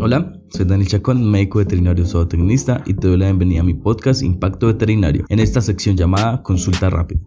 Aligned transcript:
Hola, 0.00 0.32
soy 0.50 0.64
Daniel 0.64 0.88
Chacón, 0.88 1.28
médico 1.28 1.58
veterinario 1.58 2.06
zootecnista 2.06 2.84
y 2.86 2.94
te 2.94 3.08
doy 3.08 3.16
la 3.16 3.24
bienvenida 3.24 3.62
a 3.62 3.64
mi 3.64 3.74
podcast 3.74 4.22
Impacto 4.22 4.68
Veterinario 4.68 5.24
en 5.28 5.40
esta 5.40 5.60
sección 5.60 5.96
llamada 5.96 6.40
Consulta 6.44 6.88
Rápida. 6.88 7.20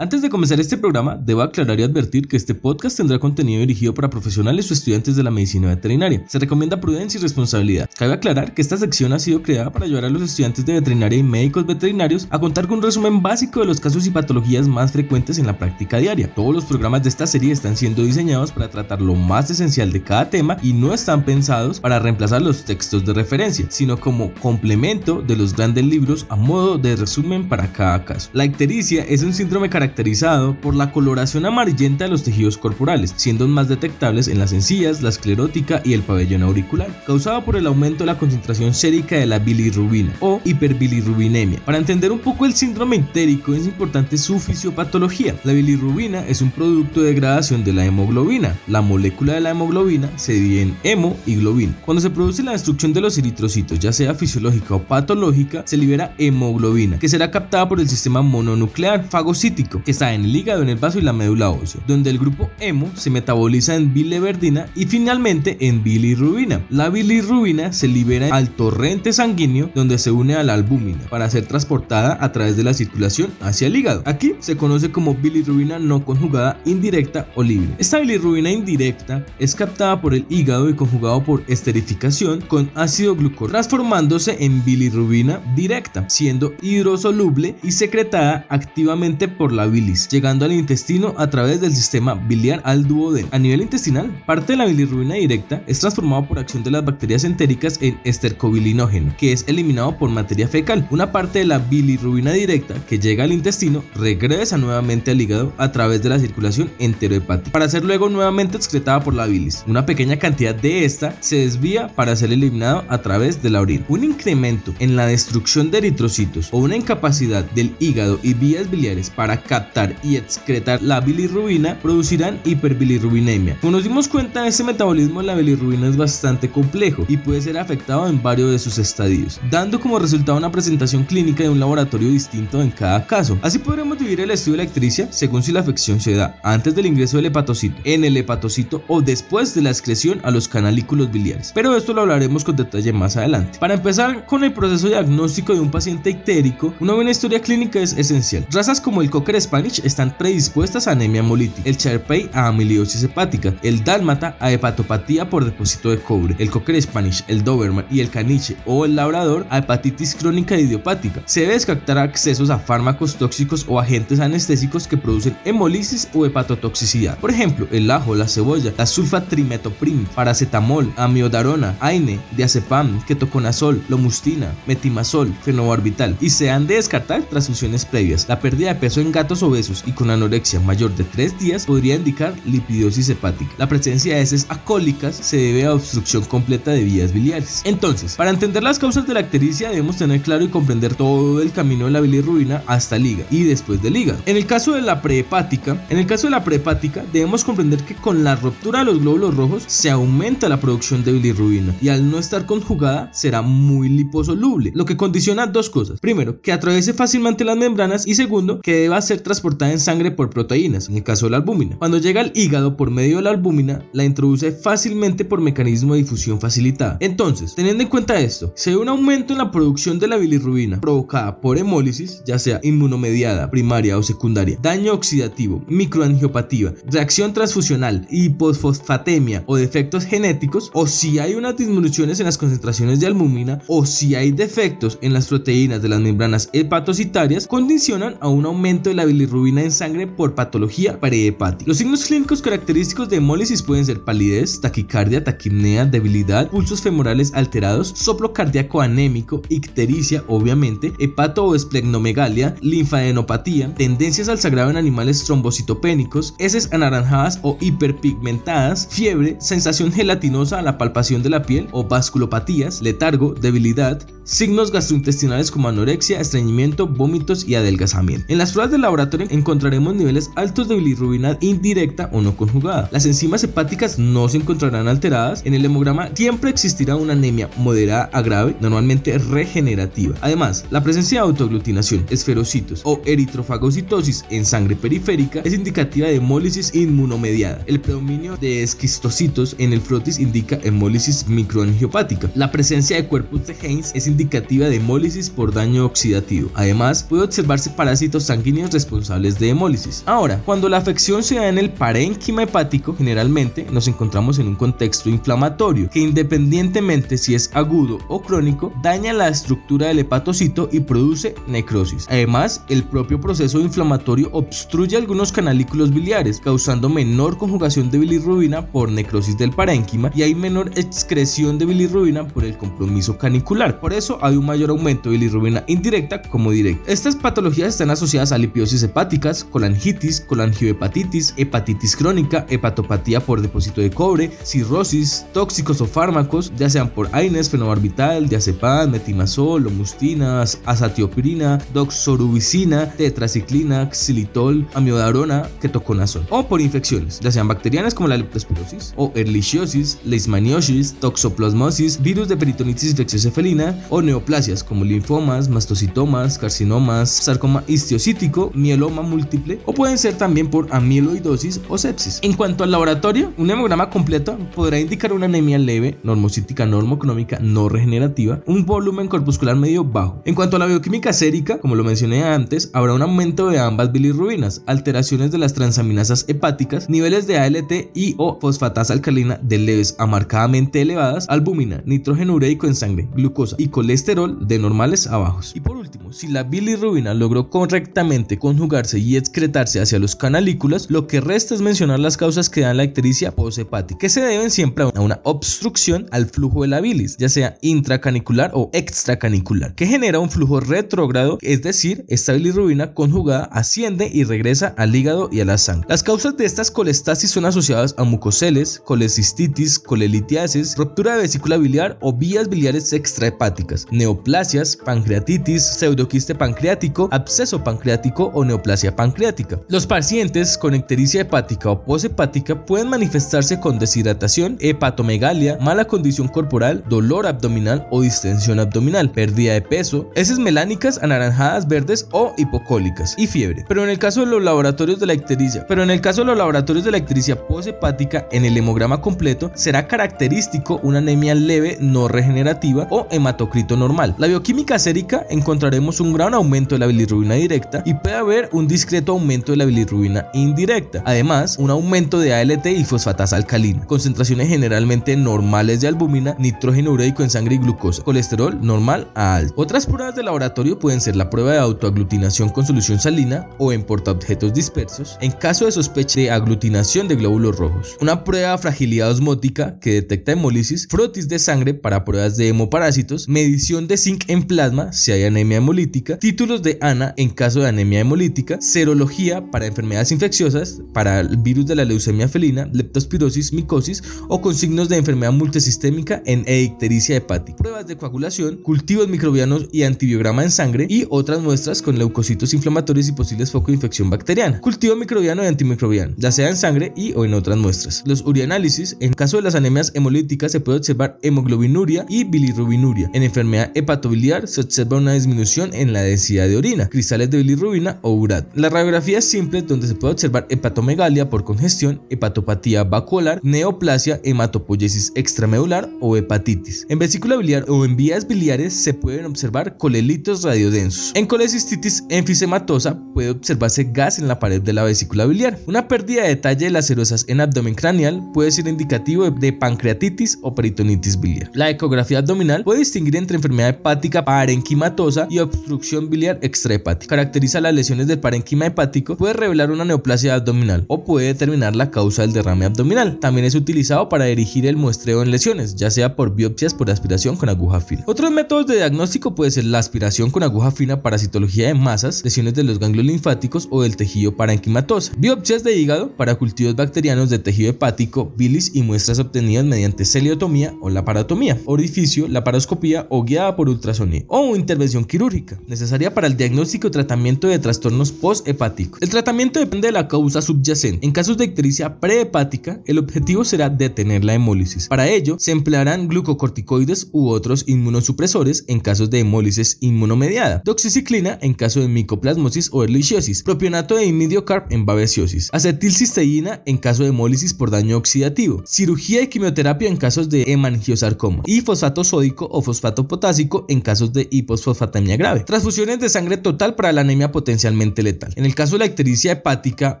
Antes 0.02 0.20
de 0.20 0.30
comenzar 0.30 0.58
este 0.58 0.76
programa, 0.76 1.14
debo 1.14 1.42
aclarar 1.42 1.78
y 1.78 1.84
advertir 1.84 2.26
que 2.26 2.36
este 2.36 2.56
podcast 2.56 2.96
tendrá 2.96 3.20
contenido 3.20 3.60
dirigido 3.60 3.94
para 3.94 4.10
profesionales 4.10 4.68
o 4.68 4.74
estudiantes 4.74 5.14
de 5.14 5.22
la 5.22 5.30
medicina 5.30 5.68
veterinaria. 5.68 6.24
Se 6.26 6.40
recomienda 6.40 6.80
prudencia 6.80 7.18
y 7.18 7.22
responsabilidad. 7.22 7.88
Cabe 7.96 8.14
aclarar 8.14 8.52
que 8.52 8.62
esta 8.62 8.76
sección 8.76 9.12
ha 9.12 9.20
sido 9.20 9.42
creada 9.42 9.70
para 9.70 9.84
ayudar 9.84 10.06
a 10.06 10.10
los 10.10 10.22
estudiantes 10.22 10.66
de 10.66 10.72
veterinaria 10.72 11.20
y 11.20 11.22
médicos 11.22 11.66
veterinarios 11.66 12.26
a 12.30 12.40
contar 12.40 12.66
con 12.66 12.78
un 12.78 12.82
resumen 12.82 13.22
básico 13.22 13.60
de 13.60 13.66
los 13.66 13.78
casos 13.78 14.04
y 14.04 14.10
patologías 14.10 14.66
más 14.66 14.90
frecuentes 14.90 15.38
en 15.38 15.46
la 15.46 15.56
práctica 15.56 15.98
diaria. 15.98 16.34
Todos 16.34 16.52
los 16.52 16.64
programas 16.64 17.04
de 17.04 17.08
esta 17.08 17.28
serie 17.28 17.52
están 17.52 17.76
siendo 17.76 18.02
diseñados 18.02 18.50
para 18.50 18.68
tratar 18.68 19.00
lo 19.00 19.14
más 19.14 19.52
esencial 19.52 19.92
de 19.92 20.02
cada 20.02 20.30
tema 20.30 20.56
y 20.64 20.72
no 20.72 20.94
están 20.94 21.24
pensados 21.24 21.78
para 21.78 22.00
reemplazar 22.00 22.42
los 22.42 22.64
textos 22.64 23.04
de 23.04 23.12
referencia, 23.12 23.66
sino 23.68 24.00
como 24.00 24.34
complemento 24.34 25.22
de 25.22 25.36
los 25.36 25.54
grandes 25.54 25.84
libros 25.84 26.26
a 26.28 26.34
modo 26.34 26.76
de 26.76 26.96
resumen 26.96 27.48
para 27.48 27.72
cada 27.72 28.04
caso. 28.04 28.30
La 28.32 28.44
ictericia 28.44 29.04
es 29.04 29.22
un 29.22 29.32
síndrome 29.32 29.70
característico 29.70 29.91
caracterizado 29.92 30.54
por 30.54 30.74
la 30.74 30.90
coloración 30.90 31.44
amarillenta 31.44 32.04
de 32.04 32.10
los 32.10 32.22
tejidos 32.22 32.56
corporales, 32.56 33.12
siendo 33.16 33.46
más 33.46 33.68
detectables 33.68 34.26
en 34.26 34.38
las 34.38 34.54
encías, 34.54 35.02
la 35.02 35.10
esclerótica 35.10 35.82
y 35.84 35.92
el 35.92 36.00
pabellón 36.00 36.42
auricular, 36.42 36.88
causado 37.06 37.44
por 37.44 37.56
el 37.56 37.66
aumento 37.66 37.98
de 38.04 38.06
la 38.06 38.18
concentración 38.18 38.72
sérica 38.72 39.16
de 39.16 39.26
la 39.26 39.38
bilirrubina 39.38 40.14
o 40.20 40.40
hiperbilirrubinemia. 40.44 41.60
Para 41.66 41.76
entender 41.76 42.10
un 42.10 42.20
poco 42.20 42.46
el 42.46 42.54
síndrome 42.54 42.96
entérico 42.96 43.52
es 43.52 43.66
importante 43.66 44.16
su 44.16 44.40
fisiopatología. 44.40 45.36
La 45.44 45.52
bilirrubina 45.52 46.26
es 46.26 46.40
un 46.40 46.50
producto 46.50 47.02
de 47.02 47.08
degradación 47.08 47.62
de 47.62 47.74
la 47.74 47.84
hemoglobina. 47.84 48.56
La 48.68 48.80
molécula 48.80 49.34
de 49.34 49.42
la 49.42 49.50
hemoglobina 49.50 50.10
se 50.16 50.32
divide 50.32 50.62
en 50.62 50.76
hemo 50.84 51.18
y 51.26 51.36
globina. 51.36 51.74
Cuando 51.84 52.00
se 52.00 52.08
produce 52.08 52.42
la 52.42 52.52
destrucción 52.52 52.94
de 52.94 53.02
los 53.02 53.18
eritrocitos, 53.18 53.78
ya 53.78 53.92
sea 53.92 54.14
fisiológica 54.14 54.74
o 54.74 54.82
patológica, 54.82 55.64
se 55.66 55.76
libera 55.76 56.14
hemoglobina, 56.16 56.98
que 56.98 57.10
será 57.10 57.30
captada 57.30 57.68
por 57.68 57.78
el 57.78 57.88
sistema 57.90 58.22
mononuclear 58.22 59.04
fagocítico 59.04 59.81
está 59.90 60.14
en 60.14 60.24
el 60.24 60.34
hígado, 60.34 60.62
en 60.62 60.68
el 60.68 60.76
vaso 60.76 60.98
y 60.98 61.02
la 61.02 61.12
médula 61.12 61.50
ósea, 61.50 61.82
donde 61.86 62.10
el 62.10 62.18
grupo 62.18 62.50
hemo 62.60 62.90
se 62.94 63.10
metaboliza 63.10 63.76
en 63.76 63.92
biliverdina 63.92 64.66
y 64.74 64.86
finalmente 64.86 65.56
en 65.60 65.82
bilirrubina. 65.82 66.64
La 66.70 66.88
bilirrubina 66.88 67.72
se 67.72 67.88
libera 67.88 68.34
al 68.34 68.50
torrente 68.50 69.12
sanguíneo 69.12 69.70
donde 69.74 69.98
se 69.98 70.10
une 70.10 70.34
a 70.34 70.42
la 70.42 70.54
albúmina 70.54 71.00
para 71.10 71.28
ser 71.28 71.46
transportada 71.46 72.18
a 72.20 72.32
través 72.32 72.56
de 72.56 72.64
la 72.64 72.74
circulación 72.74 73.30
hacia 73.40 73.66
el 73.66 73.76
hígado. 73.76 74.02
Aquí 74.06 74.34
se 74.40 74.56
conoce 74.56 74.90
como 74.90 75.14
bilirrubina 75.14 75.78
no 75.78 76.04
conjugada 76.04 76.60
indirecta 76.64 77.28
o 77.34 77.42
libre. 77.42 77.74
Esta 77.78 77.98
bilirrubina 77.98 78.50
indirecta 78.50 79.24
es 79.38 79.54
captada 79.54 80.00
por 80.00 80.14
el 80.14 80.26
hígado 80.28 80.68
y 80.68 80.74
conjugado 80.74 81.22
por 81.24 81.42
esterificación 81.48 82.40
con 82.40 82.70
ácido 82.74 83.14
glucórico, 83.14 83.52
transformándose 83.52 84.36
en 84.44 84.64
bilirrubina 84.64 85.40
directa, 85.54 86.08
siendo 86.08 86.54
hidrosoluble 86.62 87.56
y 87.62 87.72
secretada 87.72 88.46
activamente 88.48 89.28
por 89.28 89.52
la 89.52 89.61
bilis, 89.66 90.08
llegando 90.08 90.44
al 90.44 90.52
intestino 90.52 91.14
a 91.16 91.30
través 91.30 91.60
del 91.60 91.74
sistema 91.74 92.14
biliar 92.14 92.60
al 92.64 92.86
duodeno. 92.86 93.28
A 93.30 93.38
nivel 93.38 93.62
intestinal, 93.62 94.10
parte 94.26 94.52
de 94.52 94.58
la 94.58 94.66
bilirrubina 94.66 95.14
directa 95.14 95.62
es 95.66 95.80
transformada 95.80 96.26
por 96.26 96.38
acción 96.38 96.62
de 96.62 96.70
las 96.70 96.84
bacterias 96.84 97.24
entéricas 97.24 97.78
en 97.80 97.98
estercobilinógeno, 98.04 99.14
que 99.16 99.32
es 99.32 99.44
eliminado 99.46 99.96
por 99.98 100.10
materia 100.10 100.48
fecal. 100.48 100.86
Una 100.90 101.12
parte 101.12 101.40
de 101.40 101.46
la 101.46 101.58
bilirrubina 101.58 102.32
directa 102.32 102.74
que 102.88 102.98
llega 102.98 103.24
al 103.24 103.32
intestino 103.32 103.84
regresa 103.94 104.58
nuevamente 104.58 105.10
al 105.10 105.20
hígado 105.20 105.52
a 105.58 105.72
través 105.72 106.02
de 106.02 106.08
la 106.08 106.18
circulación 106.18 106.70
enterohepática, 106.78 107.52
para 107.52 107.68
ser 107.68 107.84
luego 107.84 108.08
nuevamente 108.08 108.56
excretada 108.56 109.02
por 109.02 109.14
la 109.14 109.26
bilis. 109.26 109.64
Una 109.66 109.86
pequeña 109.86 110.18
cantidad 110.18 110.54
de 110.54 110.84
esta 110.84 111.16
se 111.20 111.36
desvía 111.36 111.88
para 111.88 112.16
ser 112.16 112.32
eliminado 112.32 112.84
a 112.88 112.98
través 112.98 113.42
de 113.42 113.50
la 113.50 113.60
orina. 113.60 113.84
Un 113.88 114.04
incremento 114.04 114.74
en 114.78 114.96
la 114.96 115.06
destrucción 115.06 115.70
de 115.70 115.78
eritrocitos 115.78 116.48
o 116.50 116.58
una 116.58 116.76
incapacidad 116.76 117.44
del 117.44 117.74
hígado 117.78 118.18
y 118.22 118.34
vías 118.34 118.70
biliares 118.70 119.10
para 119.10 119.42
captar 119.52 119.94
y 120.02 120.16
excretar 120.16 120.80
la 120.80 120.98
bilirrubina 121.00 121.78
producirán 121.78 122.40
hiperbilirrubinemia. 122.42 123.58
Como 123.60 123.72
nos 123.72 123.84
dimos 123.84 124.08
cuenta, 124.08 124.46
este 124.46 124.64
metabolismo 124.64 125.20
de 125.20 125.26
la 125.26 125.34
bilirrubina 125.34 125.88
es 125.88 125.96
bastante 125.98 126.48
complejo 126.48 127.04
y 127.06 127.18
puede 127.18 127.42
ser 127.42 127.58
afectado 127.58 128.08
en 128.08 128.22
varios 128.22 128.50
de 128.50 128.58
sus 128.58 128.78
estadios, 128.78 129.38
dando 129.50 129.78
como 129.78 129.98
resultado 129.98 130.38
una 130.38 130.50
presentación 130.50 131.04
clínica 131.04 131.42
de 131.42 131.50
un 131.50 131.60
laboratorio 131.60 132.08
distinto 132.08 132.62
en 132.62 132.70
cada 132.70 133.06
caso. 133.06 133.38
Así 133.42 133.58
podremos 133.58 133.98
dividir 133.98 134.22
el 134.22 134.30
estudio 134.30 134.52
de 134.52 134.64
la 134.64 134.70
ictericia 134.70 135.08
según 135.10 135.42
si 135.42 135.52
la 135.52 135.60
afección 135.60 136.00
se 136.00 136.14
da 136.14 136.40
antes 136.42 136.74
del 136.74 136.86
ingreso 136.86 137.18
del 137.18 137.26
hepatocito, 137.26 137.76
en 137.84 138.04
el 138.04 138.16
hepatocito 138.16 138.82
o 138.88 139.02
después 139.02 139.54
de 139.54 139.60
la 139.60 139.68
excreción 139.68 140.18
a 140.22 140.30
los 140.30 140.48
canalículos 140.48 141.12
biliares. 141.12 141.52
Pero 141.54 141.76
esto 141.76 141.92
lo 141.92 142.00
hablaremos 142.00 142.42
con 142.42 142.56
detalle 142.56 142.94
más 142.94 143.18
adelante. 143.18 143.58
Para 143.58 143.74
empezar 143.74 144.24
con 144.24 144.44
el 144.44 144.54
proceso 144.54 144.88
diagnóstico 144.88 145.52
de 145.52 145.60
un 145.60 145.70
paciente 145.70 146.08
ictérico, 146.08 146.72
una 146.80 146.94
buena 146.94 147.10
historia 147.10 147.42
clínica 147.42 147.80
es 147.80 147.92
esencial. 147.92 148.46
Razas 148.50 148.80
como 148.80 149.02
el 149.02 149.10
Cocker 149.10 149.41
Spanish 149.42 149.80
están 149.84 150.16
predispuestas 150.16 150.86
a 150.86 150.92
anemia 150.92 151.20
hemolítica, 151.20 151.68
el 151.68 151.76
Charpey 151.76 152.30
a 152.32 152.46
amiliosis 152.46 153.02
hepática, 153.02 153.54
el 153.62 153.84
Dálmata 153.84 154.36
a 154.40 154.50
hepatopatía 154.50 155.28
por 155.28 155.44
depósito 155.44 155.90
de 155.90 155.98
cobre, 155.98 156.36
el 156.38 156.50
Cocker 156.50 156.80
Spanish, 156.80 157.24
el 157.28 157.44
Doberman 157.44 157.86
y 157.90 158.00
el 158.00 158.10
Caniche 158.10 158.56
o 158.66 158.84
el 158.84 158.96
Labrador 158.96 159.46
a 159.50 159.58
hepatitis 159.58 160.14
crónica 160.14 160.56
idiopática. 160.56 161.22
Se 161.26 161.40
debe 161.40 161.54
descartar 161.54 161.98
accesos 161.98 162.50
a 162.50 162.58
fármacos 162.58 163.16
tóxicos 163.16 163.66
o 163.68 163.78
agentes 163.78 164.20
anestésicos 164.20 164.86
que 164.86 164.96
producen 164.96 165.36
hemolisis 165.44 166.08
o 166.14 166.24
hepatotoxicidad. 166.26 167.18
Por 167.18 167.30
ejemplo, 167.30 167.66
el 167.70 167.90
ajo, 167.90 168.14
la 168.14 168.28
cebolla, 168.28 168.72
la 168.76 168.86
sulfatrimetoprim, 168.86 170.04
paracetamol, 170.14 170.92
amiodarona, 170.96 171.76
AINE, 171.80 172.20
diazepam, 172.36 173.04
ketoconazol, 173.06 173.82
lomustina, 173.88 174.52
metimazol, 174.66 175.32
fenobarbital 175.42 176.16
y 176.20 176.30
se 176.30 176.50
han 176.50 176.66
de 176.66 176.74
descartar 176.74 177.22
transfusiones 177.22 177.84
previas. 177.84 178.28
La 178.28 178.40
pérdida 178.40 178.74
de 178.74 178.80
peso 178.80 179.00
en 179.00 179.12
gatos 179.12 179.31
obesos 179.40 179.84
y 179.86 179.92
con 179.92 180.10
anorexia 180.10 180.58
mayor 180.58 180.92
de 180.96 181.04
3 181.04 181.38
días 181.38 181.66
podría 181.66 181.94
indicar 181.94 182.34
lipidosis 182.44 183.08
hepática. 183.08 183.52
La 183.56 183.68
presencia 183.68 184.16
de 184.16 184.22
heces 184.22 184.46
acólicas 184.48 185.14
se 185.14 185.36
debe 185.36 185.66
a 185.66 185.74
obstrucción 185.74 186.24
completa 186.24 186.72
de 186.72 186.82
vías 186.82 187.12
biliares. 187.12 187.62
Entonces, 187.64 188.16
para 188.16 188.30
entender 188.30 188.64
las 188.64 188.80
causas 188.80 189.06
de 189.06 189.14
la 189.14 189.20
ictericia 189.20 189.70
debemos 189.70 189.96
tener 189.96 190.22
claro 190.22 190.42
y 190.42 190.48
comprender 190.48 190.96
todo 190.96 191.40
el 191.40 191.52
camino 191.52 191.84
de 191.84 191.92
la 191.92 192.00
bilirrubina 192.00 192.64
hasta 192.66 192.96
el 192.96 193.06
hígado 193.06 193.28
y 193.30 193.44
después 193.44 193.80
del 193.80 193.96
hígado. 193.96 194.20
En 194.26 194.36
el 194.36 194.46
caso 194.46 194.72
de 194.72 194.82
la 194.82 195.02
prehepática, 195.02 195.86
en 195.88 195.98
el 195.98 196.06
caso 196.06 196.26
de 196.26 196.32
la 196.32 196.42
prehepática 196.42 197.04
debemos 197.12 197.44
comprender 197.44 197.84
que 197.84 197.94
con 197.94 198.24
la 198.24 198.34
ruptura 198.34 198.80
de 198.80 198.86
los 198.86 199.00
glóbulos 199.00 199.36
rojos 199.36 199.64
se 199.68 199.90
aumenta 199.90 200.48
la 200.48 200.60
producción 200.60 201.04
de 201.04 201.12
bilirrubina 201.12 201.74
y 201.80 201.90
al 201.90 202.10
no 202.10 202.18
estar 202.18 202.46
conjugada 202.46 203.12
será 203.12 203.42
muy 203.42 203.88
liposoluble, 203.88 204.72
lo 204.74 204.84
que 204.84 204.96
condiciona 204.96 205.46
dos 205.46 205.70
cosas. 205.70 206.00
Primero, 206.00 206.40
que 206.40 206.52
atraviese 206.52 206.94
fácilmente 206.94 207.44
las 207.44 207.56
membranas 207.56 208.06
y 208.06 208.14
segundo, 208.14 208.60
que 208.60 208.74
deba 208.74 209.00
ser 209.02 209.21
transportada 209.22 209.72
en 209.72 209.80
sangre 209.80 210.10
por 210.10 210.30
proteínas, 210.30 210.88
en 210.88 210.96
el 210.96 211.02
caso 211.02 211.26
de 211.26 211.30
la 211.30 211.38
albúmina. 211.38 211.76
Cuando 211.78 211.98
llega 211.98 212.20
al 212.20 212.32
hígado 212.34 212.76
por 212.76 212.90
medio 212.90 213.16
de 213.16 213.22
la 213.22 213.30
albúmina, 213.30 213.84
la 213.92 214.04
introduce 214.04 214.52
fácilmente 214.52 215.24
por 215.24 215.40
mecanismo 215.40 215.94
de 215.94 216.00
difusión 216.00 216.40
facilitada. 216.40 216.96
Entonces, 217.00 217.54
teniendo 217.54 217.82
en 217.82 217.88
cuenta 217.88 218.20
esto, 218.20 218.52
se 218.56 218.70
ve 218.70 218.76
un 218.76 218.88
aumento 218.88 219.32
en 219.32 219.38
la 219.38 219.50
producción 219.50 219.98
de 219.98 220.08
la 220.08 220.16
bilirrubina 220.16 220.80
provocada 220.80 221.40
por 221.40 221.58
hemólisis, 221.58 222.22
ya 222.24 222.38
sea 222.38 222.60
inmunomediada, 222.62 223.50
primaria 223.50 223.98
o 223.98 224.02
secundaria, 224.02 224.58
daño 224.60 224.92
oxidativo, 224.92 225.64
microangiopatía, 225.68 226.74
reacción 226.90 227.32
transfusional, 227.32 228.06
hipofosfatemia 228.10 229.44
o 229.46 229.56
defectos 229.56 230.04
genéticos, 230.04 230.70
o 230.74 230.86
si 230.86 231.18
hay 231.18 231.34
unas 231.34 231.56
disminuciones 231.56 232.20
en 232.20 232.26
las 232.26 232.38
concentraciones 232.38 233.00
de 233.00 233.06
albúmina, 233.06 233.60
o 233.66 233.86
si 233.86 234.14
hay 234.14 234.30
defectos 234.30 234.98
en 235.00 235.12
las 235.12 235.26
proteínas 235.26 235.82
de 235.82 235.88
las 235.88 236.00
membranas 236.00 236.48
hepatocitarias, 236.52 237.46
condicionan 237.46 238.16
a 238.20 238.28
un 238.28 238.46
aumento 238.46 238.90
de 238.90 238.96
la 238.96 239.04
bilirrubina 239.12 239.62
en 239.62 239.70
sangre 239.70 240.06
por 240.06 240.34
patología 240.34 241.00
prehepática. 241.00 241.68
Los 241.68 241.78
signos 241.78 242.04
clínicos 242.04 242.42
característicos 242.42 243.08
de 243.08 243.16
hemólisis 243.16 243.62
pueden 243.62 243.84
ser 243.84 244.02
palidez, 244.02 244.60
taquicardia, 244.60 245.22
taquimnea, 245.22 245.84
debilidad, 245.84 246.48
pulsos 246.50 246.82
femorales 246.82 247.32
alterados, 247.34 247.92
soplo 247.94 248.32
cardíaco 248.32 248.80
anémico, 248.80 249.42
ictericia, 249.48 250.24
obviamente, 250.28 250.92
hepato 250.98 251.44
o 251.44 251.54
esplenomegalia, 251.54 252.56
linfadenopatía, 252.60 253.74
tendencias 253.74 254.28
al 254.28 254.38
sagrado 254.38 254.70
en 254.70 254.76
animales 254.76 255.24
trombocitopénicos, 255.24 256.34
heces 256.38 256.72
anaranjadas 256.72 257.38
o 257.42 257.58
hiperpigmentadas, 257.60 258.88
fiebre, 258.90 259.36
sensación 259.40 259.92
gelatinosa 259.92 260.58
a 260.58 260.62
la 260.62 260.78
palpación 260.78 261.22
de 261.22 261.30
la 261.30 261.42
piel 261.42 261.68
o 261.72 261.84
vasculopatías, 261.84 262.82
letargo, 262.82 263.34
debilidad, 263.34 264.06
signos 264.24 264.70
gastrointestinales 264.70 265.50
como 265.50 265.68
anorexia, 265.68 266.20
estreñimiento, 266.20 266.86
vómitos 266.86 267.46
y 267.46 267.54
adelgazamiento. 267.54 268.26
En 268.28 268.38
las 268.38 268.52
pruebas 268.52 268.72
de 268.72 268.78
laboratorio 268.78 269.01
encontraremos 269.30 269.94
niveles 269.94 270.30
altos 270.36 270.68
de 270.68 270.76
bilirrubina 270.76 271.36
indirecta 271.40 272.10
o 272.12 272.20
no 272.20 272.36
conjugada. 272.36 272.88
Las 272.92 273.06
enzimas 273.06 273.44
hepáticas 273.44 273.98
no 273.98 274.28
se 274.28 274.38
encontrarán 274.38 274.88
alteradas. 274.88 275.42
En 275.44 275.54
el 275.54 275.64
hemograma 275.64 276.10
siempre 276.14 276.50
existirá 276.50 276.96
una 276.96 277.12
anemia 277.12 277.48
moderada 277.56 278.10
a 278.12 278.22
grave, 278.22 278.56
normalmente 278.60 279.16
regenerativa. 279.18 280.14
Además, 280.20 280.64
la 280.70 280.82
presencia 280.82 281.20
de 281.20 281.28
autoaglutinación, 281.28 282.06
esferocitos 282.10 282.80
o 282.84 283.00
eritrofagocitosis 283.04 284.24
en 284.30 284.44
sangre 284.44 284.76
periférica 284.76 285.40
es 285.44 285.54
indicativa 285.54 286.08
de 286.08 286.16
hemólisis 286.16 286.74
inmunomediada. 286.74 287.62
El 287.66 287.80
predominio 287.80 288.36
de 288.36 288.62
esquistocitos 288.62 289.56
en 289.58 289.72
el 289.72 289.80
frotis 289.80 290.18
indica 290.18 290.58
hemólisis 290.62 291.26
microangiopática. 291.28 292.30
La 292.34 292.50
presencia 292.50 292.96
de 292.96 293.06
cuerpos 293.06 293.46
de 293.46 293.56
Heinz 293.60 293.92
es 293.94 294.06
indicativa 294.06 294.68
de 294.68 294.76
hemólisis 294.76 295.30
por 295.30 295.52
daño 295.52 295.84
oxidativo. 295.84 296.50
Además, 296.54 297.04
puede 297.08 297.24
observarse 297.24 297.70
parásitos 297.70 298.24
sanguíneos 298.24 298.74
responsables 298.92 299.38
de 299.38 299.48
hemólisis. 299.48 300.02
Ahora, 300.06 300.42
cuando 300.44 300.68
la 300.68 300.76
afección 300.76 301.22
se 301.22 301.36
da 301.36 301.48
en 301.48 301.56
el 301.56 301.70
parénquima 301.70 302.42
hepático, 302.42 302.94
generalmente 302.96 303.66
nos 303.72 303.88
encontramos 303.88 304.38
en 304.38 304.48
un 304.48 304.54
contexto 304.54 305.08
inflamatorio 305.08 305.88
que 305.90 306.00
independientemente 306.00 307.16
si 307.16 307.34
es 307.34 307.50
agudo 307.54 307.98
o 308.08 308.20
crónico, 308.20 308.72
daña 308.82 309.12
la 309.12 309.28
estructura 309.28 309.86
del 309.86 310.00
hepatocito 310.00 310.68
y 310.70 310.80
produce 310.80 311.34
necrosis. 311.46 312.06
Además, 312.10 312.64
el 312.68 312.84
propio 312.84 313.20
proceso 313.20 313.60
inflamatorio 313.60 314.28
obstruye 314.32 314.96
algunos 314.96 315.32
canalículos 315.32 315.92
biliares, 315.92 316.40
causando 316.40 316.88
menor 316.88 317.38
conjugación 317.38 317.90
de 317.90 317.98
bilirrubina 317.98 318.66
por 318.66 318.90
necrosis 318.90 319.38
del 319.38 319.52
parénquima 319.52 320.10
y 320.14 320.22
hay 320.22 320.34
menor 320.34 320.70
excreción 320.76 321.58
de 321.58 321.64
bilirrubina 321.64 322.28
por 322.28 322.44
el 322.44 322.58
compromiso 322.58 323.16
canicular. 323.16 323.80
Por 323.80 323.94
eso 323.94 324.18
hay 324.20 324.36
un 324.36 324.44
mayor 324.44 324.70
aumento 324.70 325.08
de 325.08 325.16
bilirrubina 325.16 325.64
indirecta 325.66 326.20
como 326.20 326.50
directa. 326.50 326.92
Estas 326.92 327.16
patologías 327.16 327.68
están 327.68 327.90
asociadas 327.90 328.32
a 328.32 328.38
lipiosis 328.72 328.82
hepáticas, 328.82 329.44
colangitis, 329.44 330.20
colangiohepatitis, 330.20 331.34
hepatitis 331.36 331.96
crónica, 331.96 332.46
hepatopatía 332.48 333.20
por 333.20 333.42
depósito 333.42 333.80
de 333.80 333.90
cobre, 333.90 334.30
cirrosis, 334.44 335.26
tóxicos 335.32 335.80
o 335.80 335.86
fármacos, 335.86 336.52
ya 336.56 336.70
sean 336.70 336.88
por 336.88 337.08
AINES, 337.12 337.50
fenobarbital, 337.50 338.28
diazepam, 338.28 338.90
metimazol, 338.90 339.66
homustinas, 339.66 340.60
azatioprina, 340.64 341.58
doxorubicina, 341.74 342.90
tetraciclina, 342.96 343.90
xilitol, 343.92 344.66
amiodarona, 344.74 345.48
ketoconazol, 345.60 346.26
o 346.30 346.46
por 346.46 346.60
infecciones, 346.60 347.20
ya 347.20 347.30
sean 347.30 347.48
bacterianas 347.48 347.94
como 347.94 348.08
la 348.08 348.16
leptospirosis 348.16 348.94
o 348.96 349.12
erlichiosis, 349.14 349.98
leishmaniosis, 350.04 350.94
toxoplasmosis, 350.94 352.00
virus 352.00 352.28
de 352.28 352.36
peritonitis 352.36 352.90
infecciosa 352.90 353.30
felina 353.30 353.76
o 353.90 354.00
neoplasias 354.00 354.64
como 354.64 354.84
linfomas, 354.84 355.48
mastocitomas, 355.48 356.38
carcinomas, 356.38 357.10
sarcoma 357.10 357.64
histiocítico, 357.66 358.50
mieloma 358.62 359.02
múltiple 359.02 359.60
o 359.66 359.74
pueden 359.74 359.98
ser 359.98 360.16
también 360.16 360.48
por 360.48 360.68
amiloidosis 360.70 361.60
o 361.68 361.76
sepsis. 361.76 362.20
En 362.22 362.34
cuanto 362.34 362.64
al 362.64 362.70
laboratorio, 362.70 363.32
un 363.36 363.50
hemograma 363.50 363.90
completo 363.90 364.38
podrá 364.54 364.78
indicar 364.78 365.12
una 365.12 365.26
anemia 365.26 365.58
leve, 365.58 365.98
normocítica 366.02 366.64
normocronómica 366.66 367.38
no 367.40 367.68
regenerativa, 367.68 368.42
un 368.46 368.64
volumen 368.64 369.08
corpuscular 369.08 369.56
medio 369.56 369.84
bajo. 369.84 370.22
En 370.24 370.34
cuanto 370.34 370.56
a 370.56 370.58
la 370.58 370.66
bioquímica 370.66 371.12
sérica, 371.12 371.58
como 371.58 371.74
lo 371.74 371.84
mencioné 371.84 372.24
antes, 372.24 372.70
habrá 372.72 372.94
un 372.94 373.02
aumento 373.02 373.48
de 373.48 373.58
ambas 373.58 373.92
bilirrubinas, 373.92 374.62
alteraciones 374.66 375.30
de 375.30 375.38
las 375.38 375.54
transaminasas 375.54 376.24
hepáticas, 376.28 376.88
niveles 376.88 377.26
de 377.26 377.38
ALT 377.38 377.72
y 377.94 378.14
o 378.18 378.38
fosfatasa 378.40 378.92
alcalina 378.92 379.38
de 379.42 379.58
leves 379.58 379.96
a 379.98 380.06
marcadamente 380.06 380.80
elevadas, 380.80 381.26
albúmina, 381.28 381.82
nitrógeno 381.84 382.34
ureico 382.34 382.66
en 382.66 382.74
sangre, 382.74 383.08
glucosa 383.14 383.56
y 383.58 383.68
colesterol 383.68 384.46
de 384.46 384.58
normales 384.58 385.06
a 385.06 385.18
bajos. 385.18 385.52
Y 385.54 385.60
por 385.60 385.76
último, 385.76 386.12
si 386.12 386.28
la 386.28 386.44
bilirrubina 386.44 387.14
logró 387.14 387.50
correctamente 387.50 388.38
conjugarse 388.52 388.98
y 388.98 389.16
excretarse 389.16 389.80
hacia 389.80 389.98
los 389.98 390.14
canalículas, 390.14 390.90
lo 390.90 391.06
que 391.06 391.20
resta 391.20 391.54
es 391.54 391.62
mencionar 391.62 391.98
las 392.00 392.18
causas 392.18 392.50
que 392.50 392.60
dan 392.60 392.76
la 392.76 392.84
ictericia 392.84 393.32
poshepática, 393.32 393.98
que 393.98 394.10
se 394.10 394.20
deben 394.20 394.50
siempre 394.50 394.84
a 394.84 395.00
una 395.00 395.20
obstrucción 395.24 396.06
al 396.10 396.26
flujo 396.26 396.62
de 396.62 396.68
la 396.68 396.80
bilis, 396.80 397.16
ya 397.16 397.30
sea 397.30 397.56
intracanicular 397.62 398.50
o 398.54 398.70
extracanicular, 398.74 399.74
que 399.74 399.86
genera 399.86 400.18
un 400.18 400.30
flujo 400.30 400.60
retrógrado, 400.60 401.38
es 401.40 401.62
decir, 401.62 402.04
esta 402.08 402.34
bilirrubina 402.34 402.92
conjugada 402.92 403.44
asciende 403.44 404.10
y 404.12 404.24
regresa 404.24 404.74
al 404.76 404.94
hígado 404.94 405.30
y 405.32 405.40
a 405.40 405.46
la 405.46 405.56
sangre. 405.56 405.86
Las 405.88 406.02
causas 406.02 406.36
de 406.36 406.44
estas 406.44 406.70
colestasis 406.70 407.30
son 407.30 407.46
asociadas 407.46 407.94
a 407.96 408.04
mucoceles, 408.04 408.82
colecistitis, 408.84 409.78
colelitiasis, 409.78 410.76
ruptura 410.76 411.16
de 411.16 411.22
vesícula 411.22 411.56
biliar 411.56 411.96
o 412.02 412.12
vías 412.12 412.50
biliares 412.50 412.92
extrahepáticas, 412.92 413.86
neoplasias, 413.90 414.76
pancreatitis, 414.76 415.62
pseudoquiste 415.62 416.34
pancreático, 416.34 417.08
absceso 417.12 417.64
pancreático 417.64 418.30
o 418.34 418.41
neoplasia 418.44 418.94
pancreática. 418.96 419.60
Los 419.68 419.86
pacientes 419.86 420.58
con 420.58 420.74
ictericia 420.74 421.22
hepática 421.22 421.70
o 421.70 421.84
poshepática 421.84 422.64
pueden 422.64 422.88
manifestarse 422.88 423.60
con 423.60 423.78
deshidratación, 423.78 424.56
hepatomegalia, 424.60 425.58
mala 425.60 425.84
condición 425.84 426.28
corporal, 426.28 426.84
dolor 426.88 427.26
abdominal 427.26 427.86
o 427.90 428.02
distensión 428.02 428.60
abdominal, 428.60 429.10
pérdida 429.10 429.54
de 429.54 429.62
peso, 429.62 430.10
heces 430.14 430.38
melánicas 430.38 430.98
anaranjadas, 431.02 431.68
verdes 431.68 432.08
o 432.12 432.32
hipocólicas 432.36 433.14
y 433.18 433.26
fiebre. 433.26 433.64
Pero 433.68 433.84
en 433.84 433.90
el 433.90 433.98
caso 433.98 434.20
de 434.20 434.26
los 434.26 434.42
laboratorios 434.42 435.00
de 435.00 435.06
la 435.06 435.14
ictericia, 435.14 435.66
pero 435.68 435.82
en 435.82 435.90
el 435.90 436.00
caso 436.00 436.22
de 436.22 436.28
los 436.28 436.38
laboratorios 436.38 436.84
de 436.84 436.90
la 436.90 436.98
ictericia 436.98 437.46
poshepática 437.46 438.26
en 438.30 438.44
el 438.44 438.56
hemograma 438.56 439.00
completo 439.00 439.50
será 439.54 439.86
característico 439.86 440.80
una 440.82 440.98
anemia 440.98 441.34
leve 441.34 441.76
no 441.80 442.08
regenerativa 442.08 442.86
o 442.90 443.06
hematocrito 443.10 443.76
normal. 443.76 444.14
La 444.18 444.26
bioquímica 444.26 444.78
sérica 444.78 445.26
encontraremos 445.30 446.00
un 446.00 446.12
gran 446.12 446.34
aumento 446.34 446.74
de 446.74 446.80
la 446.80 446.86
bilirrubina 446.86 447.34
directa 447.34 447.82
y 447.84 447.94
puede 447.94 448.16
haber 448.16 448.31
un 448.52 448.66
discreto 448.66 449.12
aumento 449.12 449.52
de 449.52 449.58
la 449.58 449.64
bilirrubina 449.64 450.28
indirecta. 450.32 451.02
Además, 451.04 451.56
un 451.58 451.70
aumento 451.70 452.18
de 452.18 452.34
ALT 452.34 452.66
y 452.66 452.84
fosfatasa 452.84 453.36
alcalina, 453.36 453.86
concentraciones 453.86 454.48
generalmente 454.48 455.16
normales 455.16 455.80
de 455.80 455.88
albúmina, 455.88 456.34
nitrógeno 456.38 456.92
ureico 456.92 457.22
en 457.22 457.30
sangre 457.30 457.56
y 457.56 457.58
glucosa, 457.58 458.02
colesterol 458.02 458.58
normal 458.60 459.10
a 459.14 459.36
alto. 459.36 459.54
Otras 459.56 459.86
pruebas 459.86 460.16
de 460.16 460.22
laboratorio 460.22 460.78
pueden 460.78 461.00
ser 461.00 461.16
la 461.16 461.28
prueba 461.28 461.52
de 461.52 461.58
autoaglutinación 461.58 462.48
con 462.48 462.66
solución 462.66 462.98
salina 462.98 463.48
o 463.58 463.72
en 463.72 463.82
portaobjetos 463.82 464.54
dispersos, 464.54 465.18
en 465.20 465.32
caso 465.32 465.66
de 465.66 465.72
sospecha 465.72 466.20
de 466.20 466.30
aglutinación 466.30 467.08
de 467.08 467.16
glóbulos 467.16 467.56
rojos. 467.56 467.96
Una 468.00 468.24
prueba 468.24 468.52
de 468.52 468.58
fragilidad 468.58 469.10
osmótica 469.10 469.78
que 469.78 469.92
detecta 469.94 470.32
hemólisis, 470.32 470.88
frotis 470.88 471.28
de 471.28 471.38
sangre 471.38 471.74
para 471.74 472.04
pruebas 472.04 472.36
de 472.36 472.48
hemoparásitos, 472.48 473.28
medición 473.28 473.88
de 473.88 473.96
zinc 473.96 474.24
en 474.28 474.44
plasma 474.44 474.92
si 474.92 475.12
hay 475.12 475.24
anemia 475.24 475.58
hemolítica, 475.58 476.18
títulos 476.18 476.62
de 476.62 476.78
ANA 476.80 477.14
en 477.16 477.30
caso 477.30 477.60
de 477.60 477.68
anemia 477.68 478.00
hemolítica, 478.00 478.21
serología 478.60 479.50
para 479.50 479.66
enfermedades 479.66 480.12
infecciosas, 480.12 480.80
para 480.92 481.20
el 481.20 481.36
virus 481.38 481.66
de 481.66 481.74
la 481.74 481.84
leucemia 481.84 482.28
felina, 482.28 482.68
leptospirosis, 482.72 483.52
micosis 483.52 484.02
o 484.28 484.40
con 484.40 484.54
signos 484.54 484.88
de 484.88 484.96
enfermedad 484.96 485.32
multisistémica 485.32 486.22
en 486.26 486.44
eictericia 486.46 487.16
hepática, 487.16 487.58
pruebas 487.58 487.86
de 487.86 487.96
coagulación, 487.96 488.56
cultivos 488.56 489.08
microbianos 489.08 489.68
y 489.72 489.82
antibiograma 489.82 490.42
en 490.42 490.50
sangre 490.50 490.86
y 490.88 491.06
otras 491.10 491.40
muestras 491.40 491.82
con 491.82 491.98
leucocitos 491.98 492.54
inflamatorios 492.54 493.08
y 493.08 493.12
posibles 493.12 493.50
focos 493.50 493.68
de 493.68 493.74
infección 493.74 494.10
bacteriana, 494.10 494.60
cultivo 494.60 494.96
microbiano 494.96 495.42
y 495.42 495.46
antimicrobiano, 495.46 496.14
ya 496.16 496.32
sea 496.32 496.48
en 496.48 496.56
sangre 496.56 496.92
y 496.96 497.12
o 497.14 497.24
en 497.24 497.34
otras 497.34 497.58
muestras. 497.58 498.02
Los 498.06 498.22
urianálisis, 498.22 498.96
en 499.00 499.12
caso 499.12 499.36
de 499.36 499.42
las 499.42 499.54
anemias 499.54 499.92
hemolíticas 499.94 500.52
se 500.52 500.60
puede 500.60 500.78
observar 500.78 501.18
hemoglobinuria 501.22 502.06
y 502.08 502.24
bilirrubinuria. 502.24 503.10
En 503.14 503.22
enfermedad 503.22 503.70
hepatobiliar 503.74 504.48
se 504.48 504.60
observa 504.60 504.98
una 504.98 505.14
disminución 505.14 505.74
en 505.74 505.92
la 505.92 506.02
densidad 506.02 506.48
de 506.48 506.56
orina, 506.56 506.88
cristales 506.88 507.30
de 507.30 507.38
bilirrubina 507.38 507.98
o 508.02 508.11
La 508.54 508.68
radiografía 508.68 509.18
es 509.18 509.28
simple 509.28 509.62
donde 509.62 509.86
se 509.86 509.94
puede 509.94 510.12
observar 510.12 510.46
hepatomegalia 510.50 511.30
por 511.30 511.44
congestión, 511.44 512.02
hepatopatía 512.10 512.84
vacuolar, 512.84 513.40
neoplasia, 513.42 514.20
hematopoiesis 514.22 515.12
extramedular 515.14 515.88
o 516.00 516.16
hepatitis. 516.16 516.86
En 516.88 516.98
vesícula 516.98 517.36
biliar 517.36 517.64
o 517.68 517.84
en 517.84 517.96
vías 517.96 518.26
biliares 518.26 518.74
se 518.74 518.92
pueden 518.92 519.24
observar 519.24 519.76
colelitos 519.78 520.42
radiodensos. 520.42 521.12
En 521.14 521.26
colecistitis 521.26 522.04
enfisematosa 522.10 522.98
puede 523.14 523.30
observarse 523.30 523.84
gas 523.84 524.18
en 524.18 524.28
la 524.28 524.38
pared 524.38 524.60
de 524.60 524.72
la 524.72 524.84
vesícula 524.84 525.26
biliar. 525.26 525.58
Una 525.66 525.88
pérdida 525.88 526.22
de 526.22 526.28
detalle 526.28 526.66
de 526.66 526.70
las 526.70 526.86
serosas 526.86 527.24
en 527.28 527.40
abdomen 527.40 527.74
craneal 527.74 528.22
puede 528.34 528.50
ser 528.50 528.68
indicativo 528.68 529.30
de 529.30 529.52
pancreatitis 529.52 530.38
o 530.42 530.54
peritonitis 530.54 531.18
biliar. 531.18 531.50
La 531.54 531.70
ecografía 531.70 532.18
abdominal 532.18 532.62
puede 532.64 532.80
distinguir 532.80 533.16
entre 533.16 533.36
enfermedad 533.36 533.70
hepática 533.70 534.24
parenquimatosa 534.24 535.26
y 535.30 535.38
obstrucción 535.38 536.10
biliar 536.10 536.38
extrahepática. 536.42 537.08
Caracteriza 537.08 537.60
las 537.60 537.74
lesiones 537.74 538.01
del 538.06 538.20
parenquima 538.20 538.66
hepático, 538.66 539.16
puede 539.16 539.32
revelar 539.32 539.70
una 539.70 539.84
neoplasia 539.84 540.34
abdominal 540.34 540.84
o 540.88 541.04
puede 541.04 541.28
determinar 541.28 541.76
la 541.76 541.90
causa 541.90 542.22
del 542.22 542.32
derrame 542.32 542.66
abdominal. 542.66 543.18
También 543.20 543.46
es 543.46 543.54
utilizado 543.54 544.08
para 544.08 544.24
dirigir 544.26 544.66
el 544.66 544.76
muestreo 544.76 545.22
en 545.22 545.30
lesiones, 545.30 545.76
ya 545.76 545.90
sea 545.90 546.16
por 546.16 546.34
biopsias 546.34 546.74
por 546.74 546.90
aspiración 546.90 547.36
con 547.36 547.48
aguja 547.48 547.80
fina. 547.80 548.04
Otros 548.06 548.30
métodos 548.30 548.66
de 548.66 548.76
diagnóstico 548.76 549.34
puede 549.34 549.50
ser 549.50 549.64
la 549.64 549.78
aspiración 549.78 550.30
con 550.30 550.42
aguja 550.42 550.70
fina 550.70 551.02
para 551.02 551.18
citología 551.18 551.68
de 551.68 551.74
masas, 551.74 552.22
lesiones 552.24 552.54
de 552.54 552.64
los 552.64 552.78
ganglios 552.78 553.06
linfáticos 553.06 553.68
o 553.70 553.82
del 553.82 553.96
tejido 553.96 554.36
parenquimatosa. 554.36 555.12
Biopsias 555.16 555.64
de 555.64 555.76
hígado 555.76 556.12
para 556.16 556.34
cultivos 556.36 556.76
bacterianos 556.76 557.30
de 557.30 557.38
tejido 557.38 557.70
hepático, 557.70 558.32
bilis 558.36 558.74
y 558.74 558.82
muestras 558.82 559.18
obtenidas 559.18 559.64
mediante 559.64 560.04
celiotomía 560.04 560.74
o 560.80 560.90
laparotomía, 560.90 561.60
orificio, 561.66 562.28
laparoscopía 562.28 563.06
o 563.10 563.22
guiada 563.24 563.56
por 563.56 563.68
ultrasonido 563.68 564.26
o 564.28 564.56
intervención 564.56 565.04
quirúrgica, 565.04 565.60
necesaria 565.66 566.14
para 566.14 566.26
el 566.26 566.36
diagnóstico 566.36 566.88
y 566.88 566.90
tratamiento 566.90 567.48
de 567.48 567.58
trastornos 567.58 567.91
trastornos. 567.98 569.00
El 569.00 569.08
tratamiento 569.10 569.60
depende 569.60 569.88
de 569.88 569.92
la 569.92 570.08
causa 570.08 570.42
subyacente. 570.42 571.04
En 571.04 571.12
casos 571.12 571.36
de 571.36 571.44
ictericia 571.44 572.00
prehepática, 572.00 572.80
el 572.86 572.98
objetivo 572.98 573.44
será 573.44 573.68
detener 573.68 574.24
la 574.24 574.34
hemólisis. 574.34 574.88
Para 574.88 575.08
ello, 575.08 575.36
se 575.38 575.52
emplearán 575.52 576.08
glucocorticoides 576.08 577.08
u 577.12 577.28
otros 577.28 577.64
inmunosupresores 577.66 578.64
en 578.68 578.80
casos 578.80 579.10
de 579.10 579.20
hemólisis 579.20 579.78
inmunomediada, 579.80 580.62
doxiciclina 580.64 581.38
en 581.42 581.54
caso 581.54 581.80
de 581.80 581.88
micoplasmosis 581.88 582.70
o 582.72 582.84
erliciosis, 582.84 583.42
propionato 583.42 583.96
de 583.96 584.06
imidiocarb 584.06 584.66
en 584.70 584.86
babesiosis, 584.86 585.50
acetilcisteína 585.52 586.62
en 586.66 586.78
caso 586.78 587.02
de 587.02 587.10
hemólisis 587.10 587.54
por 587.54 587.70
daño 587.70 587.96
oxidativo, 587.96 588.62
cirugía 588.66 589.22
y 589.22 589.28
quimioterapia 589.28 589.88
en 589.88 589.96
casos 589.96 590.28
de 590.28 590.44
hemangiosarcoma 590.46 591.42
y 591.46 591.60
fosfato 591.60 592.04
sódico 592.04 592.48
o 592.50 592.62
fosfato 592.62 593.08
potásico 593.08 593.66
en 593.68 593.80
casos 593.80 594.12
de 594.12 594.28
hiposfosfatemia 594.30 595.16
grave. 595.16 595.40
Transfusiones 595.40 596.00
de 596.00 596.08
sangre 596.08 596.36
total 596.36 596.74
para 596.74 596.92
la 596.92 597.00
anemia 597.00 597.32
letal. 597.76 598.32
En 598.36 598.44
el 598.44 598.54
caso 598.54 598.72
de 598.72 598.80
la 598.80 598.86
ictericia 598.86 599.32
hepática 599.32 600.00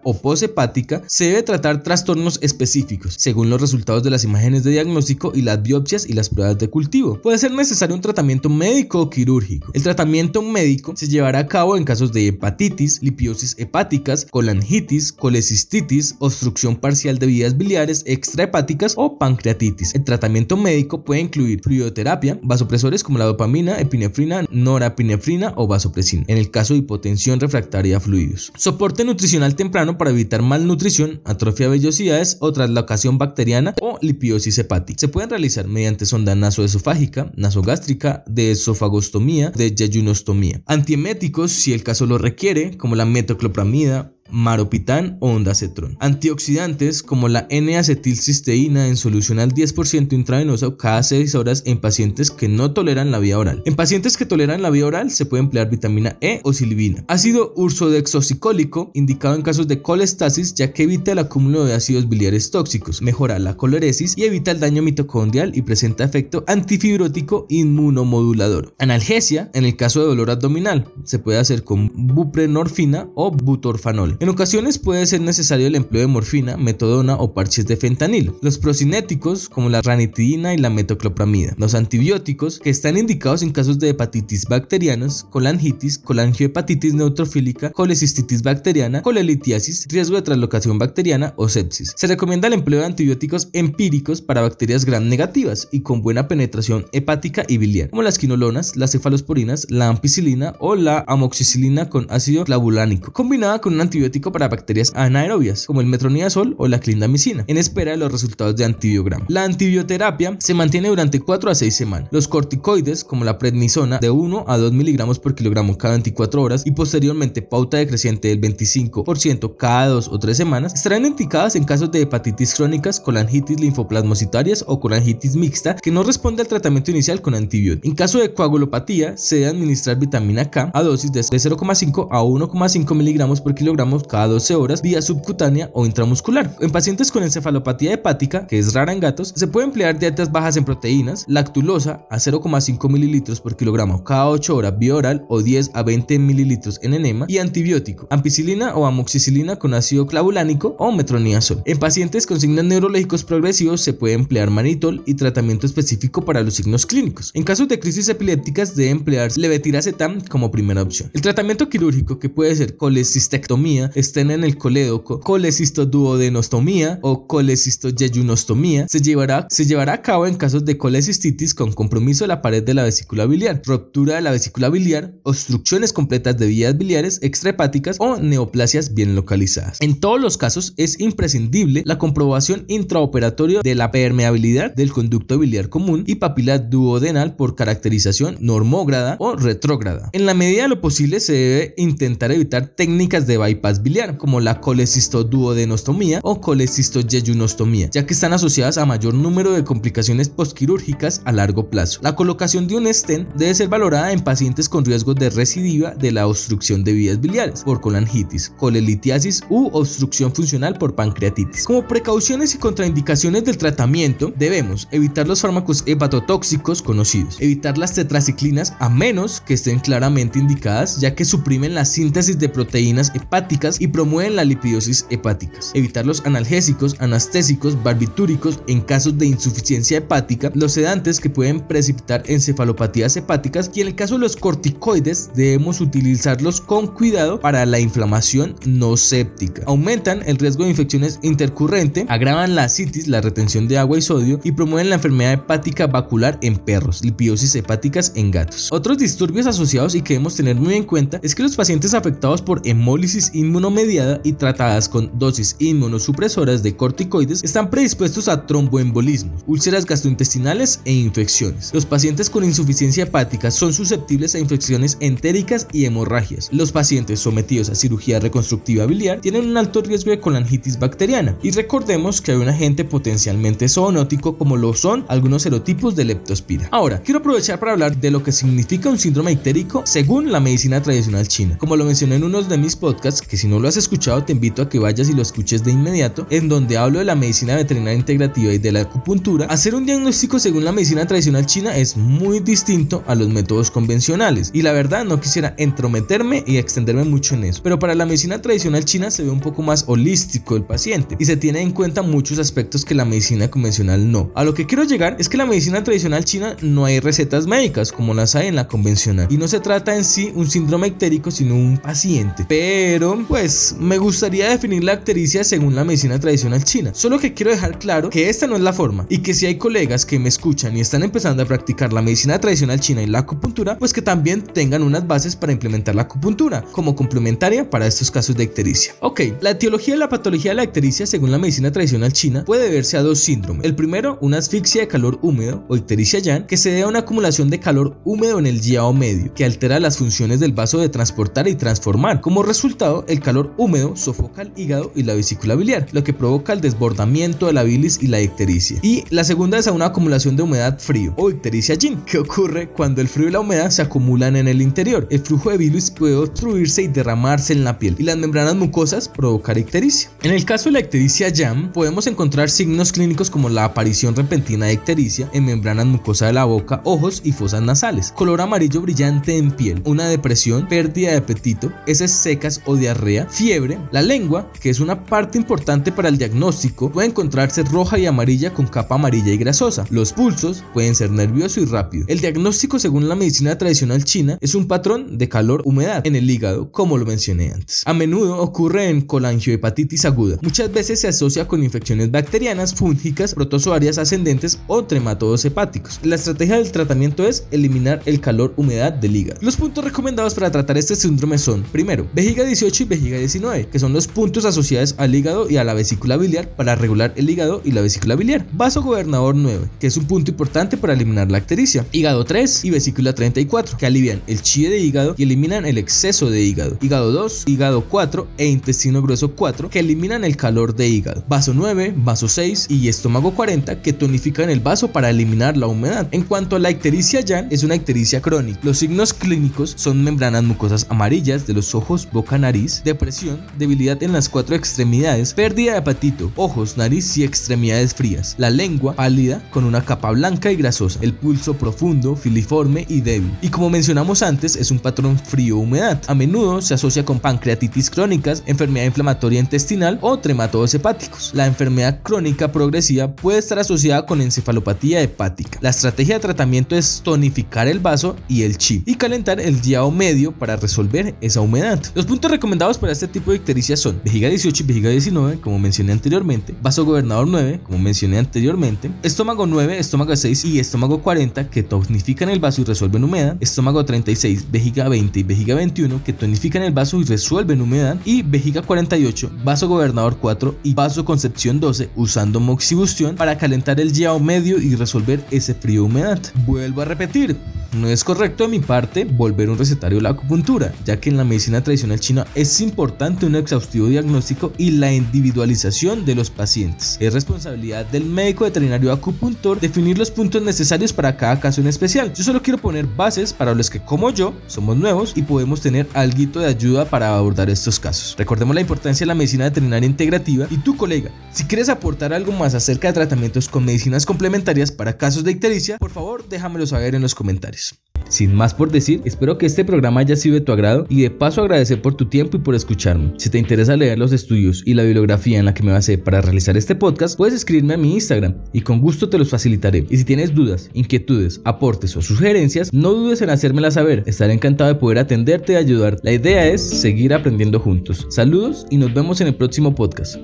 o 0.04 0.16
poshepática, 0.18 1.02
se 1.06 1.26
debe 1.26 1.42
tratar 1.42 1.82
trastornos 1.82 2.38
específicos, 2.42 3.14
según 3.18 3.50
los 3.50 3.60
resultados 3.60 4.02
de 4.02 4.10
las 4.10 4.24
imágenes 4.24 4.64
de 4.64 4.70
diagnóstico 4.70 5.32
y 5.34 5.42
las 5.42 5.62
biopsias 5.62 6.08
y 6.08 6.12
las 6.12 6.28
pruebas 6.28 6.58
de 6.58 6.68
cultivo. 6.68 7.20
Puede 7.20 7.38
ser 7.38 7.52
necesario 7.52 7.94
un 7.94 8.02
tratamiento 8.02 8.48
médico 8.48 9.00
o 9.00 9.10
quirúrgico. 9.10 9.70
El 9.74 9.82
tratamiento 9.82 10.42
médico 10.42 10.94
se 10.96 11.08
llevará 11.08 11.40
a 11.40 11.46
cabo 11.46 11.76
en 11.76 11.84
casos 11.84 12.12
de 12.12 12.28
hepatitis, 12.28 13.02
lipiosis 13.02 13.54
hepáticas, 13.58 14.26
colangitis, 14.30 15.12
colecistitis, 15.12 16.16
obstrucción 16.18 16.76
parcial 16.76 17.18
de 17.18 17.26
vías 17.26 17.56
biliares 17.56 18.04
extrahepáticas 18.06 18.94
o 18.96 19.18
pancreatitis. 19.18 19.94
El 19.94 20.04
tratamiento 20.04 20.56
médico 20.56 21.04
puede 21.04 21.20
incluir 21.20 21.60
fluidoterapia, 21.62 22.38
vasopresores 22.42 23.02
como 23.02 23.18
la 23.18 23.24
dopamina, 23.24 23.78
epinefrina, 23.78 24.44
norapinefrina 24.50 25.52
o 25.56 25.66
vasopresina. 25.66 26.24
En 26.28 26.38
el 26.38 26.50
caso 26.50 26.74
de 26.74 26.80
hipotensión 26.80 27.40
refractaria 27.40 27.61
fluidos. 28.00 28.52
Soporte 28.56 29.04
nutricional 29.04 29.56
temprano 29.56 29.98
para 29.98 30.10
evitar 30.10 30.42
malnutrición, 30.42 31.20
atrofia 31.24 31.66
de 31.66 31.78
vellosidades 31.78 32.36
o 32.40 32.52
traslocación 32.52 33.18
bacteriana 33.18 33.74
o 33.80 33.98
lipiosis 34.00 34.58
hepática. 34.58 34.98
Se 34.98 35.08
pueden 35.08 35.30
realizar 35.30 35.66
mediante 35.66 36.06
sonda 36.06 36.34
nasoesofágica, 36.34 37.32
nasogástrica, 37.36 38.24
de 38.26 38.52
esofagostomía, 38.52 39.50
de 39.50 39.74
yeyunostomía. 39.74 40.62
Antieméticos, 40.66 41.52
si 41.52 41.72
el 41.72 41.82
caso 41.82 42.06
lo 42.06 42.18
requiere, 42.18 42.76
como 42.76 42.96
la 42.96 43.04
metoclopramida, 43.04 44.12
maropitán 44.32 45.18
o 45.20 45.30
ondacetrón. 45.30 45.96
Antioxidantes 46.00 47.02
como 47.02 47.28
la 47.28 47.46
N-acetilcisteína 47.50 48.88
en 48.88 48.96
solución 48.96 49.38
al 49.38 49.52
10% 49.52 50.12
intravenosa 50.12 50.76
cada 50.76 51.02
6 51.02 51.34
horas 51.34 51.62
en 51.66 51.78
pacientes 51.78 52.30
que 52.30 52.48
no 52.48 52.72
toleran 52.72 53.10
la 53.10 53.18
vía 53.18 53.38
oral. 53.38 53.62
En 53.66 53.76
pacientes 53.76 54.16
que 54.16 54.26
toleran 54.26 54.62
la 54.62 54.70
vía 54.70 54.86
oral 54.86 55.10
se 55.10 55.26
puede 55.26 55.42
emplear 55.42 55.70
vitamina 55.70 56.16
E 56.20 56.40
o 56.42 56.52
silibina. 56.52 57.04
Ácido 57.08 57.52
ursodexosicólico 57.56 58.90
indicado 58.94 59.34
en 59.34 59.42
casos 59.42 59.68
de 59.68 59.82
colestasis 59.82 60.54
ya 60.54 60.72
que 60.72 60.84
evita 60.84 61.12
el 61.12 61.18
acúmulo 61.18 61.64
de 61.64 61.74
ácidos 61.74 62.08
biliares 62.08 62.50
tóxicos, 62.50 63.02
mejora 63.02 63.38
la 63.38 63.56
coleresis 63.56 64.14
y 64.16 64.24
evita 64.24 64.50
el 64.50 64.60
daño 64.60 64.82
mitocondrial 64.82 65.52
y 65.54 65.62
presenta 65.62 66.04
efecto 66.04 66.44
antifibrótico 66.46 67.46
inmunomodulador. 67.48 68.74
Analgesia 68.78 69.50
en 69.54 69.64
el 69.64 69.76
caso 69.76 70.00
de 70.00 70.06
dolor 70.06 70.30
abdominal 70.30 70.88
se 71.04 71.18
puede 71.18 71.38
hacer 71.38 71.64
con 71.64 71.90
buprenorfina 71.94 73.10
o 73.14 73.30
butorfanol. 73.30 74.16
En 74.22 74.28
ocasiones 74.28 74.78
puede 74.78 75.04
ser 75.04 75.20
necesario 75.20 75.66
el 75.66 75.74
empleo 75.74 76.02
de 76.02 76.06
morfina, 76.06 76.56
metodona 76.56 77.16
o 77.16 77.34
parches 77.34 77.66
de 77.66 77.76
fentanilo. 77.76 78.38
Los 78.40 78.56
procinéticos 78.56 79.48
como 79.48 79.68
la 79.68 79.82
ranitidina 79.82 80.54
y 80.54 80.58
la 80.58 80.70
metoclopramida. 80.70 81.54
Los 81.58 81.74
antibióticos 81.74 82.60
que 82.60 82.70
están 82.70 82.96
indicados 82.96 83.42
en 83.42 83.50
casos 83.50 83.80
de 83.80 83.88
hepatitis 83.88 84.44
bacterianas, 84.44 85.26
colangitis, 85.28 85.98
colangiohepatitis 85.98 86.94
neutrofílica, 86.94 87.70
colecistitis 87.70 88.44
bacteriana, 88.44 89.02
colelitiasis, 89.02 89.88
riesgo 89.90 90.14
de 90.14 90.22
traslocación 90.22 90.78
bacteriana 90.78 91.34
o 91.36 91.48
sepsis. 91.48 91.92
Se 91.96 92.06
recomienda 92.06 92.46
el 92.46 92.54
empleo 92.54 92.78
de 92.78 92.86
antibióticos 92.86 93.48
empíricos 93.52 94.22
para 94.22 94.42
bacterias 94.42 94.84
gram 94.84 95.08
negativas 95.08 95.66
y 95.72 95.80
con 95.80 96.00
buena 96.00 96.28
penetración 96.28 96.86
hepática 96.92 97.44
y 97.48 97.58
biliar, 97.58 97.90
como 97.90 98.04
las 98.04 98.18
quinolonas, 98.18 98.76
las 98.76 98.92
cefalosporinas, 98.92 99.68
la 99.68 99.88
ampicilina 99.88 100.54
o 100.60 100.76
la 100.76 101.04
amoxicilina 101.08 101.90
con 101.90 102.06
ácido 102.08 102.44
clavulánico, 102.44 103.12
combinada 103.12 103.60
con 103.60 103.74
un 103.74 103.80
antibiótico 103.80 104.11
para 104.20 104.48
bacterias 104.48 104.92
anaerobias, 104.94 105.66
como 105.66 105.80
el 105.80 105.86
metronidazol 105.86 106.54
o 106.58 106.68
la 106.68 106.80
clindamicina, 106.80 107.44
en 107.46 107.56
espera 107.56 107.92
de 107.92 107.96
los 107.96 108.12
resultados 108.12 108.56
de 108.56 108.64
antibiograma. 108.64 109.24
La 109.28 109.44
antibioterapia 109.44 110.36
se 110.38 110.54
mantiene 110.54 110.88
durante 110.88 111.20
4 111.20 111.50
a 111.50 111.54
6 111.54 111.74
semanas. 111.74 112.08
Los 112.12 112.28
corticoides, 112.28 113.04
como 113.04 113.24
la 113.24 113.38
prednisona, 113.38 113.98
de 113.98 114.10
1 114.10 114.44
a 114.46 114.58
2 114.58 114.72
miligramos 114.72 115.18
por 115.18 115.34
kilogramo 115.34 115.78
cada 115.78 115.94
24 115.94 116.42
horas 116.42 116.62
y 116.66 116.72
posteriormente 116.72 117.42
pauta 117.42 117.78
decreciente 117.78 118.28
del 118.28 118.40
25% 118.40 119.56
cada 119.56 119.88
2 119.88 120.08
o 120.08 120.18
3 120.18 120.36
semanas, 120.36 120.74
estarán 120.74 121.06
indicadas 121.06 121.56
en 121.56 121.64
casos 121.64 121.90
de 121.90 122.02
hepatitis 122.02 122.54
crónicas, 122.54 123.00
colangitis 123.00 123.60
linfoplasmocitarias 123.60 124.64
o 124.66 124.80
colangitis 124.80 125.36
mixta 125.36 125.76
que 125.76 125.90
no 125.90 126.02
responde 126.02 126.42
al 126.42 126.48
tratamiento 126.48 126.90
inicial 126.90 127.20
con 127.20 127.34
antibiótico. 127.34 127.86
En 127.86 127.94
caso 127.94 128.18
de 128.18 128.32
coagulopatía, 128.32 129.16
se 129.16 129.36
debe 129.36 129.48
administrar 129.48 129.98
vitamina 129.98 130.50
K 130.50 130.70
a 130.72 130.82
dosis 130.82 131.12
de 131.12 131.20
0,5 131.20 132.08
a 132.10 132.22
1,5 132.22 132.94
miligramos 132.94 133.40
por 133.40 133.54
kilogramo 133.54 133.98
cada 134.02 134.28
12 134.28 134.54
horas 134.54 134.82
vía 134.82 135.02
subcutánea 135.02 135.70
o 135.72 135.86
intramuscular. 135.86 136.56
En 136.60 136.70
pacientes 136.70 137.10
con 137.10 137.22
encefalopatía 137.22 137.92
hepática, 137.92 138.46
que 138.46 138.58
es 138.58 138.74
rara 138.74 138.92
en 138.92 139.00
gatos, 139.00 139.32
se 139.36 139.46
puede 139.46 139.66
emplear 139.66 139.98
dietas 139.98 140.32
bajas 140.32 140.56
en 140.56 140.64
proteínas, 140.64 141.24
lactulosa 141.28 142.06
a 142.10 142.16
0,5 142.16 142.90
mililitros 142.90 143.40
por 143.40 143.56
kilogramo 143.56 144.04
cada 144.04 144.28
8 144.28 144.56
horas 144.56 144.78
vía 144.78 144.94
oral 144.94 145.24
o 145.28 145.42
10 145.42 145.70
a 145.74 145.82
20 145.82 146.18
mililitros 146.18 146.78
en 146.82 146.94
enema 146.94 147.26
y 147.28 147.38
antibiótico, 147.38 148.06
ampicilina 148.10 148.74
o 148.74 148.86
amoxicilina 148.86 149.56
con 149.56 149.74
ácido 149.74 150.06
clavulánico 150.06 150.76
o 150.78 150.92
metronidazol. 150.92 151.62
En 151.64 151.78
pacientes 151.78 152.26
con 152.26 152.40
signos 152.40 152.64
neurológicos 152.64 153.24
progresivos 153.24 153.80
se 153.80 153.92
puede 153.92 154.14
emplear 154.14 154.50
manitol 154.50 155.02
y 155.06 155.14
tratamiento 155.14 155.66
específico 155.66 156.24
para 156.24 156.42
los 156.42 156.54
signos 156.54 156.86
clínicos. 156.86 157.30
En 157.34 157.44
casos 157.44 157.68
de 157.68 157.78
crisis 157.78 158.08
epilépticas 158.08 158.74
debe 158.76 158.90
emplearse 158.90 159.40
levetiracetam 159.40 160.20
como 160.22 160.50
primera 160.50 160.82
opción. 160.82 161.10
El 161.14 161.20
tratamiento 161.20 161.68
quirúrgico 161.68 162.18
que 162.18 162.28
puede 162.28 162.54
ser 162.56 162.76
colecistectomía, 162.76 163.90
estén 163.94 164.30
en 164.30 164.44
el 164.44 164.58
colédoco, 164.58 165.20
colecistoduodenostomía 165.20 166.98
o 167.02 167.26
colecistoyeyunostomía 167.26 168.88
se 168.88 169.00
llevará, 169.00 169.46
se 169.50 169.64
llevará 169.64 169.94
a 169.94 170.02
cabo 170.02 170.26
en 170.26 170.36
casos 170.36 170.64
de 170.64 170.78
colecistitis 170.78 171.54
con 171.54 171.72
compromiso 171.72 172.24
de 172.24 172.28
la 172.28 172.42
pared 172.42 172.62
de 172.62 172.74
la 172.74 172.84
vesícula 172.84 173.26
biliar, 173.26 173.62
ruptura 173.64 174.16
de 174.16 174.20
la 174.20 174.30
vesícula 174.30 174.68
biliar, 174.68 175.14
obstrucciones 175.22 175.92
completas 175.92 176.38
de 176.38 176.46
vías 176.46 176.76
biliares 176.76 177.18
extrahepáticas 177.22 177.96
o 177.98 178.18
neoplasias 178.18 178.94
bien 178.94 179.14
localizadas. 179.14 179.78
En 179.80 180.00
todos 180.00 180.20
los 180.20 180.38
casos 180.38 180.74
es 180.76 181.00
imprescindible 181.00 181.82
la 181.84 181.98
comprobación 181.98 182.64
intraoperatoria 182.68 183.60
de 183.62 183.74
la 183.74 183.90
permeabilidad 183.90 184.74
del 184.74 184.92
conducto 184.92 185.38
biliar 185.38 185.68
común 185.68 186.04
y 186.06 186.16
papila 186.16 186.58
duodenal 186.58 187.36
por 187.36 187.56
caracterización 187.56 188.36
normógrada 188.40 189.16
o 189.18 189.36
retrógrada. 189.36 190.10
En 190.12 190.26
la 190.26 190.34
medida 190.34 190.62
de 190.62 190.68
lo 190.68 190.80
posible 190.80 191.20
se 191.20 191.32
debe 191.32 191.74
intentar 191.76 192.32
evitar 192.32 192.68
técnicas 192.68 193.26
de 193.26 193.38
bypass 193.38 193.71
biliar, 193.80 194.18
como 194.18 194.40
la 194.40 194.60
colecistoduodenostomía 194.60 196.18
o 196.22 196.40
colecistoyeyunostomía, 196.40 197.88
ya 197.90 198.04
que 198.04 198.14
están 198.14 198.32
asociadas 198.32 198.76
a 198.76 198.86
mayor 198.86 199.14
número 199.14 199.52
de 199.52 199.62
complicaciones 199.62 200.28
postquirúrgicas 200.28 201.22
a 201.24 201.32
largo 201.32 201.70
plazo. 201.70 202.00
La 202.02 202.16
colocación 202.16 202.66
de 202.66 202.76
un 202.76 202.92
stent 202.92 203.32
debe 203.34 203.54
ser 203.54 203.68
valorada 203.68 204.12
en 204.12 204.20
pacientes 204.20 204.68
con 204.68 204.84
riesgo 204.84 205.14
de 205.14 205.30
recidiva 205.30 205.94
de 205.94 206.10
la 206.10 206.26
obstrucción 206.26 206.82
de 206.82 206.92
vías 206.92 207.20
biliares 207.20 207.62
por 207.62 207.80
colangitis, 207.80 208.52
colelitiasis 208.58 209.42
u 209.48 209.70
obstrucción 209.72 210.34
funcional 210.34 210.76
por 210.78 210.94
pancreatitis. 210.94 211.64
Como 211.64 211.86
precauciones 211.86 212.54
y 212.54 212.58
contraindicaciones 212.58 213.44
del 213.44 213.58
tratamiento, 213.58 214.32
debemos 214.36 214.88
evitar 214.90 215.28
los 215.28 215.40
fármacos 215.40 215.84
hepatotóxicos 215.86 216.82
conocidos, 216.82 217.36
evitar 217.40 217.78
las 217.78 217.94
tetraciclinas 217.94 218.74
a 218.80 218.88
menos 218.88 219.40
que 219.40 219.54
estén 219.54 219.78
claramente 219.78 220.38
indicadas, 220.38 221.00
ya 221.00 221.14
que 221.14 221.24
suprimen 221.24 221.74
la 221.74 221.84
síntesis 221.84 222.38
de 222.38 222.48
proteínas 222.48 223.12
hepáticas 223.14 223.61
y 223.78 223.88
promueven 223.88 224.36
la 224.36 224.44
lipidosis 224.44 225.06
hepáticas. 225.10 225.70
Evitar 225.74 226.04
los 226.04 226.24
analgésicos, 226.26 226.96
anestésicos, 226.98 227.80
barbitúricos 227.82 228.60
en 228.66 228.80
casos 228.80 229.16
de 229.18 229.26
insuficiencia 229.26 229.98
hepática, 229.98 230.50
los 230.54 230.72
sedantes 230.72 231.20
que 231.20 231.30
pueden 231.30 231.60
precipitar 231.60 232.22
encefalopatías 232.26 233.16
hepáticas 233.16 233.70
y 233.74 233.82
en 233.82 233.88
el 233.88 233.94
caso 233.94 234.14
de 234.14 234.20
los 234.20 234.36
corticoides 234.36 235.30
debemos 235.34 235.80
utilizarlos 235.80 236.60
con 236.60 236.88
cuidado 236.88 237.40
para 237.40 237.64
la 237.66 237.78
inflamación 237.78 238.56
no 238.66 238.96
séptica. 238.96 239.62
Aumentan 239.66 240.22
el 240.26 240.38
riesgo 240.38 240.64
de 240.64 240.70
infecciones 240.70 241.18
intercurrente, 241.22 242.06
agravan 242.08 242.54
la 242.54 242.68
citis, 242.68 243.06
la 243.06 243.20
retención 243.20 243.68
de 243.68 243.78
agua 243.78 243.98
y 243.98 244.02
sodio 244.02 244.40
y 244.42 244.52
promueven 244.52 244.88
la 244.88 244.96
enfermedad 244.96 245.34
hepática 245.34 245.86
vacular 245.86 246.38
en 246.42 246.56
perros, 246.56 247.04
lipidosis 247.04 247.54
hepáticas 247.54 248.12
en 248.16 248.30
gatos. 248.30 248.68
Otros 248.72 248.98
disturbios 248.98 249.46
asociados 249.46 249.94
y 249.94 250.02
que 250.02 250.14
debemos 250.14 250.34
tener 250.34 250.56
muy 250.56 250.74
en 250.74 250.84
cuenta 250.84 251.20
es 251.22 251.34
que 251.34 251.42
los 251.42 251.56
pacientes 251.56 251.94
afectados 251.94 252.42
por 252.42 252.60
hemólisis 252.64 253.30
inmunomediada 253.52 254.18
y 254.24 254.32
tratadas 254.32 254.88
con 254.88 255.10
dosis 255.18 255.56
inmunosupresoras 255.58 256.62
de 256.62 256.74
corticoides 256.74 257.44
están 257.44 257.68
predispuestos 257.68 258.28
a 258.28 258.46
tromboembolismos, 258.46 259.42
úlceras 259.46 259.84
gastrointestinales 259.84 260.80
e 260.86 260.92
infecciones. 260.94 261.70
Los 261.74 261.84
pacientes 261.84 262.30
con 262.30 262.44
insuficiencia 262.44 263.04
hepática 263.04 263.50
son 263.50 263.74
susceptibles 263.74 264.34
a 264.34 264.38
infecciones 264.38 264.96
entéricas 265.00 265.66
y 265.70 265.84
hemorragias. 265.84 266.48
Los 266.50 266.72
pacientes 266.72 267.20
sometidos 267.20 267.68
a 267.68 267.74
cirugía 267.74 268.20
reconstructiva 268.20 268.86
biliar 268.86 269.20
tienen 269.20 269.46
un 269.46 269.56
alto 269.58 269.82
riesgo 269.82 270.10
de 270.10 270.20
colangitis 270.20 270.78
bacteriana 270.78 271.36
y 271.42 271.50
recordemos 271.50 272.22
que 272.22 272.32
hay 272.32 272.38
un 272.38 272.48
agente 272.48 272.84
potencialmente 272.84 273.68
zoonótico 273.68 274.38
como 274.38 274.56
lo 274.56 274.72
son 274.72 275.04
algunos 275.08 275.42
serotipos 275.42 275.94
de 275.94 276.06
leptospira. 276.06 276.68
Ahora, 276.70 277.02
quiero 277.02 277.20
aprovechar 277.20 277.60
para 277.60 277.72
hablar 277.72 277.98
de 277.98 278.10
lo 278.10 278.22
que 278.22 278.32
significa 278.32 278.88
un 278.88 278.98
síndrome 278.98 279.32
ictérico 279.32 279.82
según 279.84 280.32
la 280.32 280.40
medicina 280.40 280.82
tradicional 280.82 281.28
china. 281.28 281.58
Como 281.58 281.76
lo 281.76 281.84
mencioné 281.84 282.16
en 282.16 282.24
uno 282.24 282.40
de 282.40 282.56
mis 282.56 282.76
podcasts, 282.76 283.20
que 283.20 283.36
si 283.42 283.48
no 283.48 283.58
lo 283.58 283.66
has 283.66 283.76
escuchado 283.76 284.22
te 284.22 284.30
invito 284.30 284.62
a 284.62 284.68
que 284.68 284.78
vayas 284.78 285.08
y 285.08 285.14
lo 285.14 285.22
escuches 285.22 285.64
de 285.64 285.72
inmediato, 285.72 286.28
en 286.30 286.48
donde 286.48 286.78
hablo 286.78 287.00
de 287.00 287.04
la 287.04 287.16
medicina 287.16 287.56
veterinaria 287.56 287.98
integrativa 287.98 288.52
y 288.52 288.58
de 288.58 288.70
la 288.70 288.82
acupuntura, 288.82 289.46
hacer 289.46 289.74
un 289.74 289.84
diagnóstico 289.84 290.38
según 290.38 290.64
la 290.64 290.70
medicina 290.70 291.08
tradicional 291.08 291.44
china 291.44 291.76
es 291.76 291.96
muy 291.96 292.38
distinto 292.38 293.02
a 293.08 293.16
los 293.16 293.28
métodos 293.30 293.72
convencionales. 293.72 294.52
Y 294.54 294.62
la 294.62 294.70
verdad 294.70 295.04
no 295.04 295.20
quisiera 295.20 295.54
entrometerme 295.58 296.44
y 296.46 296.58
extenderme 296.58 297.02
mucho 297.02 297.34
en 297.34 297.42
eso. 297.42 297.64
Pero 297.64 297.80
para 297.80 297.96
la 297.96 298.06
medicina 298.06 298.40
tradicional 298.40 298.84
china 298.84 299.10
se 299.10 299.24
ve 299.24 299.30
un 299.30 299.40
poco 299.40 299.60
más 299.62 299.86
holístico 299.88 300.54
el 300.54 300.62
paciente 300.62 301.16
y 301.18 301.24
se 301.24 301.36
tiene 301.36 301.62
en 301.62 301.72
cuenta 301.72 302.02
muchos 302.02 302.38
aspectos 302.38 302.84
que 302.84 302.94
la 302.94 303.04
medicina 303.04 303.50
convencional 303.50 304.08
no. 304.08 304.30
A 304.36 304.44
lo 304.44 304.54
que 304.54 304.66
quiero 304.66 304.84
llegar 304.84 305.16
es 305.18 305.28
que 305.28 305.36
la 305.36 305.46
medicina 305.46 305.82
tradicional 305.82 306.24
china 306.24 306.56
no 306.62 306.84
hay 306.84 307.00
recetas 307.00 307.48
médicas 307.48 307.90
como 307.90 308.14
las 308.14 308.36
hay 308.36 308.46
en 308.46 308.54
la 308.54 308.68
convencional 308.68 309.26
y 309.30 309.36
no 309.36 309.48
se 309.48 309.58
trata 309.58 309.96
en 309.96 310.04
sí 310.04 310.30
un 310.36 310.48
síndrome 310.48 310.86
ictérico 310.86 311.32
sino 311.32 311.56
un 311.56 311.78
paciente. 311.78 312.46
Pero 312.48 313.26
pues 313.32 313.74
me 313.78 313.96
gustaría 313.96 314.50
definir 314.50 314.84
la 314.84 314.92
ictericia 314.92 315.42
según 315.42 315.74
la 315.74 315.84
medicina 315.84 316.20
tradicional 316.20 316.64
china. 316.64 316.90
Solo 316.92 317.18
que 317.18 317.32
quiero 317.32 317.50
dejar 317.50 317.78
claro 317.78 318.10
que 318.10 318.28
esta 318.28 318.46
no 318.46 318.56
es 318.56 318.60
la 318.60 318.74
forma 318.74 319.06
y 319.08 319.22
que 319.22 319.32
si 319.32 319.46
hay 319.46 319.56
colegas 319.56 320.04
que 320.04 320.18
me 320.18 320.28
escuchan 320.28 320.76
y 320.76 320.82
están 320.82 321.02
empezando 321.02 321.42
a 321.42 321.46
practicar 321.46 321.94
la 321.94 322.02
medicina 322.02 322.38
tradicional 322.38 322.78
china 322.78 323.02
y 323.02 323.06
la 323.06 323.20
acupuntura, 323.20 323.78
pues 323.78 323.94
que 323.94 324.02
también 324.02 324.42
tengan 324.42 324.82
unas 324.82 325.06
bases 325.06 325.34
para 325.34 325.50
implementar 325.50 325.94
la 325.94 326.02
acupuntura 326.02 326.62
como 326.72 326.94
complementaria 326.94 327.70
para 327.70 327.86
estos 327.86 328.10
casos 328.10 328.36
de 328.36 328.44
ictericia. 328.44 328.92
Ok, 329.00 329.22
la 329.40 329.52
etiología 329.52 329.94
de 329.94 330.00
la 330.00 330.10
patología 330.10 330.50
de 330.50 330.56
la 330.56 330.64
ictericia 330.64 331.06
según 331.06 331.30
la 331.30 331.38
medicina 331.38 331.72
tradicional 331.72 332.12
china 332.12 332.44
puede 332.44 332.64
deberse 332.64 332.98
a 332.98 333.02
dos 333.02 333.20
síndromes. 333.20 333.64
El 333.64 333.74
primero, 333.74 334.18
una 334.20 334.36
asfixia 334.36 334.82
de 334.82 334.88
calor 334.88 335.18
húmedo 335.22 335.64
o 335.68 335.76
ictericia 335.76 336.18
yan, 336.18 336.46
que 336.46 336.58
se 336.58 336.68
debe 336.68 336.82
a 336.82 336.88
una 336.88 336.98
acumulación 336.98 337.48
de 337.48 337.60
calor 337.60 337.98
húmedo 338.04 338.38
en 338.38 338.46
el 338.46 338.60
yao 338.60 338.92
medio, 338.92 339.32
que 339.32 339.46
altera 339.46 339.80
las 339.80 339.96
funciones 339.96 340.38
del 340.38 340.52
vaso 340.52 340.76
de 340.76 340.90
transportar 340.90 341.48
y 341.48 341.54
transformar. 341.54 342.20
Como 342.20 342.42
resultado, 342.42 343.06
el 343.08 343.21
calor 343.22 343.52
húmedo 343.56 343.96
sofoca 343.96 344.42
el 344.42 344.52
hígado 344.56 344.92
y 344.94 345.02
la 345.02 345.14
vesícula 345.14 345.54
biliar, 345.54 345.86
lo 345.92 346.04
que 346.04 346.12
provoca 346.12 346.52
el 346.52 346.60
desbordamiento 346.60 347.46
de 347.46 347.52
la 347.52 347.62
bilis 347.62 347.98
y 348.02 348.08
la 348.08 348.20
ictericia. 348.20 348.78
Y 348.82 349.04
la 349.10 349.24
segunda 349.24 349.58
es 349.58 349.66
a 349.66 349.72
una 349.72 349.86
acumulación 349.86 350.36
de 350.36 350.42
humedad 350.42 350.78
frío 350.78 351.14
o 351.16 351.30
ictericia 351.30 351.74
yin, 351.74 352.02
que 352.04 352.18
ocurre 352.18 352.68
cuando 352.68 353.00
el 353.00 353.08
frío 353.08 353.28
y 353.28 353.32
la 353.32 353.40
humedad 353.40 353.70
se 353.70 353.82
acumulan 353.82 354.36
en 354.36 354.48
el 354.48 354.62
interior. 354.62 355.06
El 355.10 355.20
flujo 355.20 355.50
de 355.50 355.58
bilis 355.58 355.90
puede 355.90 356.16
obstruirse 356.16 356.82
y 356.82 356.88
derramarse 356.88 357.52
en 357.52 357.64
la 357.64 357.78
piel 357.78 357.96
y 357.98 358.04
las 358.04 358.16
membranas 358.16 358.54
mucosas 358.54 359.08
provocar 359.08 359.58
ictericia. 359.58 360.10
En 360.22 360.32
el 360.32 360.44
caso 360.44 360.66
de 360.66 360.72
la 360.72 360.80
ictericia 360.80 361.28
YAM, 361.28 361.72
podemos 361.72 362.06
encontrar 362.06 362.50
signos 362.50 362.92
clínicos 362.92 363.30
como 363.30 363.48
la 363.48 363.64
aparición 363.64 364.14
repentina 364.14 364.66
de 364.66 364.74
ictericia 364.74 365.28
en 365.32 365.44
membranas 365.44 365.86
mucosas 365.86 366.28
de 366.28 366.34
la 366.34 366.44
boca, 366.44 366.80
ojos 366.84 367.22
y 367.24 367.32
fosas 367.32 367.62
nasales, 367.62 368.12
color 368.12 368.40
amarillo 368.40 368.80
brillante 368.80 369.36
en 369.36 369.50
piel, 369.50 369.82
una 369.84 370.06
depresión, 370.06 370.68
pérdida 370.68 371.10
de 371.10 371.18
apetito, 371.18 371.72
heces 371.86 372.10
secas 372.10 372.60
o 372.64 372.76
diarrea, 372.76 373.11
fiebre, 373.28 373.78
la 373.90 374.02
lengua, 374.02 374.50
que 374.60 374.70
es 374.70 374.80
una 374.80 375.04
parte 375.04 375.38
importante 375.38 375.92
para 375.92 376.08
el 376.08 376.18
diagnóstico, 376.18 376.90
puede 376.90 377.08
encontrarse 377.08 377.62
roja 377.62 377.98
y 377.98 378.06
amarilla 378.06 378.52
con 378.52 378.66
capa 378.66 378.94
amarilla 378.94 379.32
y 379.32 379.36
grasosa. 379.36 379.84
Los 379.90 380.12
pulsos 380.12 380.64
pueden 380.72 380.94
ser 380.94 381.10
nervioso 381.10 381.60
y 381.60 381.64
rápido. 381.64 382.04
El 382.08 382.20
diagnóstico 382.20 382.78
según 382.78 383.08
la 383.08 383.14
medicina 383.14 383.56
tradicional 383.58 384.04
china 384.04 384.38
es 384.40 384.54
un 384.54 384.66
patrón 384.66 385.18
de 385.18 385.28
calor-humedad 385.28 386.06
en 386.06 386.16
el 386.16 386.30
hígado, 386.30 386.70
como 386.70 386.98
lo 386.98 387.06
mencioné 387.06 387.52
antes. 387.52 387.82
A 387.86 387.92
menudo 387.92 388.38
ocurre 388.38 388.88
en 388.88 389.02
colangiohepatitis 389.02 390.04
aguda. 390.04 390.38
Muchas 390.42 390.72
veces 390.72 391.00
se 391.00 391.08
asocia 391.08 391.46
con 391.46 391.62
infecciones 391.62 392.10
bacterianas, 392.10 392.74
fúngicas, 392.74 393.34
protozoarias 393.34 393.98
ascendentes 393.98 394.60
o 394.66 394.84
trematodos 394.84 395.44
hepáticos. 395.44 396.00
La 396.02 396.16
estrategia 396.16 396.56
del 396.56 396.72
tratamiento 396.72 397.26
es 397.26 397.46
eliminar 397.50 398.02
el 398.06 398.20
calor-humedad 398.20 398.92
del 398.92 399.16
hígado. 399.16 399.40
Los 399.42 399.56
puntos 399.56 399.84
recomendados 399.84 400.34
para 400.34 400.50
tratar 400.50 400.78
este 400.78 400.96
síndrome 400.96 401.38
son, 401.38 401.62
primero, 401.62 402.06
vejiga 402.14 402.44
18 402.44 402.82
y 402.82 402.86
vejiga 402.86 403.01
19, 403.10 403.68
que 403.68 403.78
son 403.78 403.92
los 403.92 404.06
puntos 404.06 404.44
asociados 404.44 404.94
al 404.98 405.14
hígado 405.14 405.50
y 405.50 405.56
a 405.56 405.64
la 405.64 405.74
vesícula 405.74 406.16
biliar 406.16 406.48
para 406.48 406.74
regular 406.74 407.12
el 407.16 407.28
hígado 407.28 407.60
y 407.64 407.72
la 407.72 407.80
vesícula 407.80 408.16
biliar. 408.16 408.46
Vaso 408.52 408.82
gobernador 408.82 409.34
9, 409.34 409.68
que 409.80 409.86
es 409.86 409.96
un 409.96 410.06
punto 410.06 410.30
importante 410.30 410.76
para 410.76 410.92
eliminar 410.92 411.30
la 411.30 411.38
ictericia. 411.38 411.86
Hígado 411.92 412.24
3 412.24 412.64
y 412.64 412.70
vesícula 412.70 413.14
34, 413.14 413.76
que 413.76 413.86
alivian 413.86 414.22
el 414.26 414.42
chie 414.42 414.70
de 414.70 414.78
hígado 414.78 415.14
y 415.18 415.24
eliminan 415.24 415.66
el 415.66 415.78
exceso 415.78 416.30
de 416.30 416.42
hígado. 416.42 416.78
Hígado 416.80 417.12
2, 417.12 417.44
hígado 417.46 417.84
4 417.88 418.28
e 418.38 418.46
intestino 418.46 419.02
grueso 419.02 419.32
4, 419.32 419.70
que 419.70 419.80
eliminan 419.80 420.24
el 420.24 420.36
calor 420.36 420.74
de 420.74 420.88
hígado. 420.88 421.24
Vaso 421.28 421.52
9, 421.54 421.94
vaso 421.96 422.28
6 422.28 422.66
y 422.68 422.88
estómago 422.88 423.34
40, 423.34 423.82
que 423.82 423.92
tonifican 423.92 424.50
el 424.50 424.60
vaso 424.60 424.88
para 424.88 425.10
eliminar 425.10 425.56
la 425.56 425.66
humedad. 425.66 426.08
En 426.12 426.22
cuanto 426.22 426.56
a 426.56 426.58
la 426.58 426.70
ictericia 426.70 427.20
yan, 427.20 427.48
es 427.50 427.62
una 427.62 427.74
ictericia 427.74 428.20
crónica. 428.20 428.60
Los 428.62 428.78
signos 428.78 429.12
clínicos 429.12 429.74
son 429.76 430.02
membranas 430.02 430.44
mucosas 430.44 430.86
amarillas 430.88 431.46
de 431.46 431.54
los 431.54 431.74
ojos, 431.74 432.08
boca, 432.12 432.38
nariz, 432.38 432.81
depresión, 432.84 433.40
debilidad 433.58 434.02
en 434.02 434.12
las 434.12 434.28
cuatro 434.28 434.54
extremidades, 434.54 435.34
pérdida 435.34 435.72
de 435.72 435.78
apetito, 435.78 436.32
ojos, 436.36 436.76
nariz 436.76 437.16
y 437.16 437.24
extremidades 437.24 437.94
frías. 437.94 438.34
La 438.38 438.50
lengua 438.50 438.94
pálida 438.94 439.42
con 439.50 439.64
una 439.64 439.84
capa 439.84 440.10
blanca 440.10 440.50
y 440.50 440.56
grasosa. 440.56 440.98
El 441.02 441.14
pulso 441.14 441.54
profundo, 441.54 442.16
filiforme 442.16 442.86
y 442.88 443.00
débil. 443.00 443.32
Y 443.42 443.48
como 443.48 443.70
mencionamos 443.70 444.22
antes, 444.22 444.56
es 444.56 444.70
un 444.70 444.78
patrón 444.78 445.18
frío-humedad. 445.18 446.02
A 446.06 446.14
menudo 446.14 446.62
se 446.62 446.74
asocia 446.74 447.04
con 447.04 447.20
pancreatitis 447.20 447.90
crónicas, 447.90 448.42
enfermedad 448.46 448.86
inflamatoria 448.86 449.40
intestinal 449.40 449.98
o 450.00 450.18
trematodos 450.18 450.74
hepáticos. 450.74 451.32
La 451.34 451.46
enfermedad 451.46 452.00
crónica 452.02 452.52
progresiva 452.52 453.14
puede 453.14 453.38
estar 453.38 453.58
asociada 453.58 454.06
con 454.06 454.20
encefalopatía 454.20 455.00
hepática. 455.00 455.58
La 455.60 455.70
estrategia 455.70 456.14
de 456.14 456.20
tratamiento 456.20 456.76
es 456.76 457.02
tonificar 457.04 457.68
el 457.68 457.78
vaso 457.78 458.16
y 458.28 458.42
el 458.42 458.58
chip 458.58 458.88
y 458.88 458.94
calentar 458.94 459.40
el 459.40 459.60
diao 459.60 459.90
medio 459.90 460.32
para 460.32 460.56
resolver 460.56 461.14
esa 461.20 461.40
humedad. 461.40 461.82
Los 461.94 462.06
puntos 462.06 462.30
recomendados 462.30 462.71
para 462.78 462.92
este 462.92 463.08
tipo 463.08 463.30
de 463.30 463.38
ictericia 463.38 463.76
son 463.76 464.00
vejiga 464.04 464.28
18 464.28 464.62
y 464.62 464.66
vejiga 464.66 464.90
19, 464.90 465.40
como 465.40 465.58
mencioné 465.58 465.92
anteriormente, 465.92 466.54
vaso 466.62 466.84
gobernador 466.84 467.26
9, 467.28 467.60
como 467.64 467.78
mencioné 467.78 468.18
anteriormente, 468.18 468.90
estómago 469.02 469.46
9, 469.46 469.78
estómago 469.78 470.14
6 470.14 470.44
y 470.44 470.58
estómago 470.58 471.02
40 471.02 471.48
que 471.50 471.62
tonifican 471.62 472.28
el 472.28 472.40
vaso 472.40 472.60
y 472.60 472.64
resuelven 472.64 473.04
humedad, 473.04 473.36
estómago 473.40 473.84
36, 473.84 474.46
vejiga 474.50 474.88
20 474.88 475.20
y 475.20 475.22
vejiga 475.22 475.54
21 475.54 476.04
que 476.04 476.12
tonifican 476.12 476.62
el 476.62 476.72
vaso 476.72 477.00
y 477.00 477.04
resuelven 477.04 477.60
humedad 477.60 477.96
y 478.04 478.22
vejiga 478.22 478.62
48, 478.62 479.30
vaso 479.44 479.68
gobernador 479.68 480.18
4 480.20 480.56
y 480.62 480.74
vaso 480.74 481.04
concepción 481.04 481.60
12 481.60 481.90
usando 481.96 482.40
moxibustión 482.40 483.16
para 483.16 483.38
calentar 483.38 483.80
el 483.80 483.92
yao 483.92 484.18
medio 484.20 484.58
y 484.58 484.74
resolver 484.74 485.24
ese 485.30 485.54
frío 485.54 485.84
humedad. 485.84 486.20
Vuelvo 486.46 486.82
a 486.82 486.84
repetir, 486.84 487.36
no 487.72 487.88
es 487.88 488.04
correcto 488.04 488.44
de 488.44 488.50
mi 488.50 488.60
parte 488.60 489.04
volver 489.04 489.50
un 489.50 489.58
recetario 489.58 489.98
de 489.98 490.02
la 490.02 490.10
acupuntura, 490.10 490.72
ya 490.84 491.00
que 491.00 491.10
en 491.10 491.16
la 491.16 491.24
medicina 491.24 491.62
tradicional 491.62 492.00
china 492.00 492.26
es 492.34 492.60
importante 492.60 493.26
un 493.26 493.34
exhaustivo 493.34 493.88
diagnóstico 493.88 494.52
y 494.58 494.70
la 494.72 494.92
individualización 494.92 496.04
de 496.04 496.14
los 496.14 496.30
pacientes. 496.30 496.96
Es 497.00 497.12
responsabilidad 497.12 497.84
del 497.86 498.04
médico 498.04 498.44
veterinario 498.44 498.92
acupuntor 498.92 499.60
definir 499.60 499.98
los 499.98 500.10
puntos 500.10 500.42
necesarios 500.42 500.92
para 500.92 501.16
cada 501.16 501.40
caso 501.40 501.60
en 501.60 501.66
especial. 501.66 502.12
Yo 502.14 502.22
solo 502.22 502.42
quiero 502.42 502.58
poner 502.58 502.86
bases 502.86 503.32
para 503.32 503.54
los 503.54 503.70
que 503.70 503.80
como 503.80 504.10
yo 504.10 504.34
somos 504.46 504.76
nuevos 504.76 505.12
y 505.16 505.22
podemos 505.22 505.60
tener 505.60 505.88
algo 505.94 506.12
de 506.40 506.46
ayuda 506.46 506.84
para 506.84 507.16
abordar 507.16 507.48
estos 507.48 507.80
casos. 507.80 508.14
Recordemos 508.18 508.54
la 508.54 508.60
importancia 508.60 509.04
de 509.04 509.08
la 509.08 509.14
medicina 509.14 509.44
veterinaria 509.44 509.86
integrativa 509.86 510.46
y 510.50 510.58
tu 510.58 510.76
colega, 510.76 511.10
si 511.32 511.44
quieres 511.44 511.68
aportar 511.68 512.12
algo 512.12 512.32
más 512.32 512.54
acerca 512.54 512.88
de 512.88 512.94
tratamientos 512.94 513.48
con 513.48 513.64
medicinas 513.64 514.04
complementarias 514.04 514.70
para 514.70 514.96
casos 514.98 515.24
de 515.24 515.32
ictericia, 515.32 515.78
por 515.78 515.90
favor 515.90 516.28
déjamelo 516.28 516.66
saber 516.66 516.94
en 516.94 517.02
los 517.02 517.14
comentarios. 517.14 517.61
Sin 518.08 518.34
más 518.34 518.54
por 518.54 518.70
decir, 518.70 519.00
espero 519.04 519.38
que 519.38 519.46
este 519.46 519.64
programa 519.64 520.00
haya 520.00 520.16
sido 520.16 520.34
de 520.34 520.40
tu 520.40 520.52
agrado 520.52 520.86
y 520.88 521.02
de 521.02 521.10
paso 521.10 521.42
agradecer 521.42 521.80
por 521.80 521.94
tu 521.94 522.06
tiempo 522.06 522.36
y 522.36 522.40
por 522.40 522.54
escucharme. 522.54 523.12
Si 523.16 523.30
te 523.30 523.38
interesa 523.38 523.76
leer 523.76 523.98
los 523.98 524.12
estudios 524.12 524.62
y 524.66 524.74
la 524.74 524.82
bibliografía 524.82 525.38
en 525.38 525.44
la 525.44 525.54
que 525.54 525.62
me 525.62 525.72
basé 525.72 525.98
para 525.98 526.20
realizar 526.20 526.56
este 526.56 526.74
podcast, 526.74 527.16
puedes 527.16 527.34
escribirme 527.34 527.74
a 527.74 527.78
mi 527.78 527.94
Instagram 527.94 528.36
y 528.52 528.60
con 528.60 528.80
gusto 528.80 529.08
te 529.08 529.18
los 529.18 529.30
facilitaré. 529.30 529.86
Y 529.88 529.96
si 529.96 530.04
tienes 530.04 530.34
dudas, 530.34 530.70
inquietudes, 530.74 531.40
aportes 531.44 531.96
o 531.96 532.02
sugerencias, 532.02 532.72
no 532.72 532.92
dudes 532.92 533.22
en 533.22 533.30
hacérmela 533.30 533.70
saber. 533.70 534.02
Estaré 534.06 534.32
encantado 534.32 534.72
de 534.72 534.78
poder 534.78 534.98
atenderte 534.98 535.54
y 535.54 535.56
ayudar. 535.56 535.98
La 536.02 536.12
idea 536.12 536.46
es 536.46 536.62
seguir 536.62 537.14
aprendiendo 537.14 537.60
juntos. 537.60 538.06
Saludos 538.10 538.66
y 538.70 538.76
nos 538.76 538.92
vemos 538.92 539.20
en 539.20 539.28
el 539.28 539.34
próximo 539.34 539.74
podcast. 539.74 540.16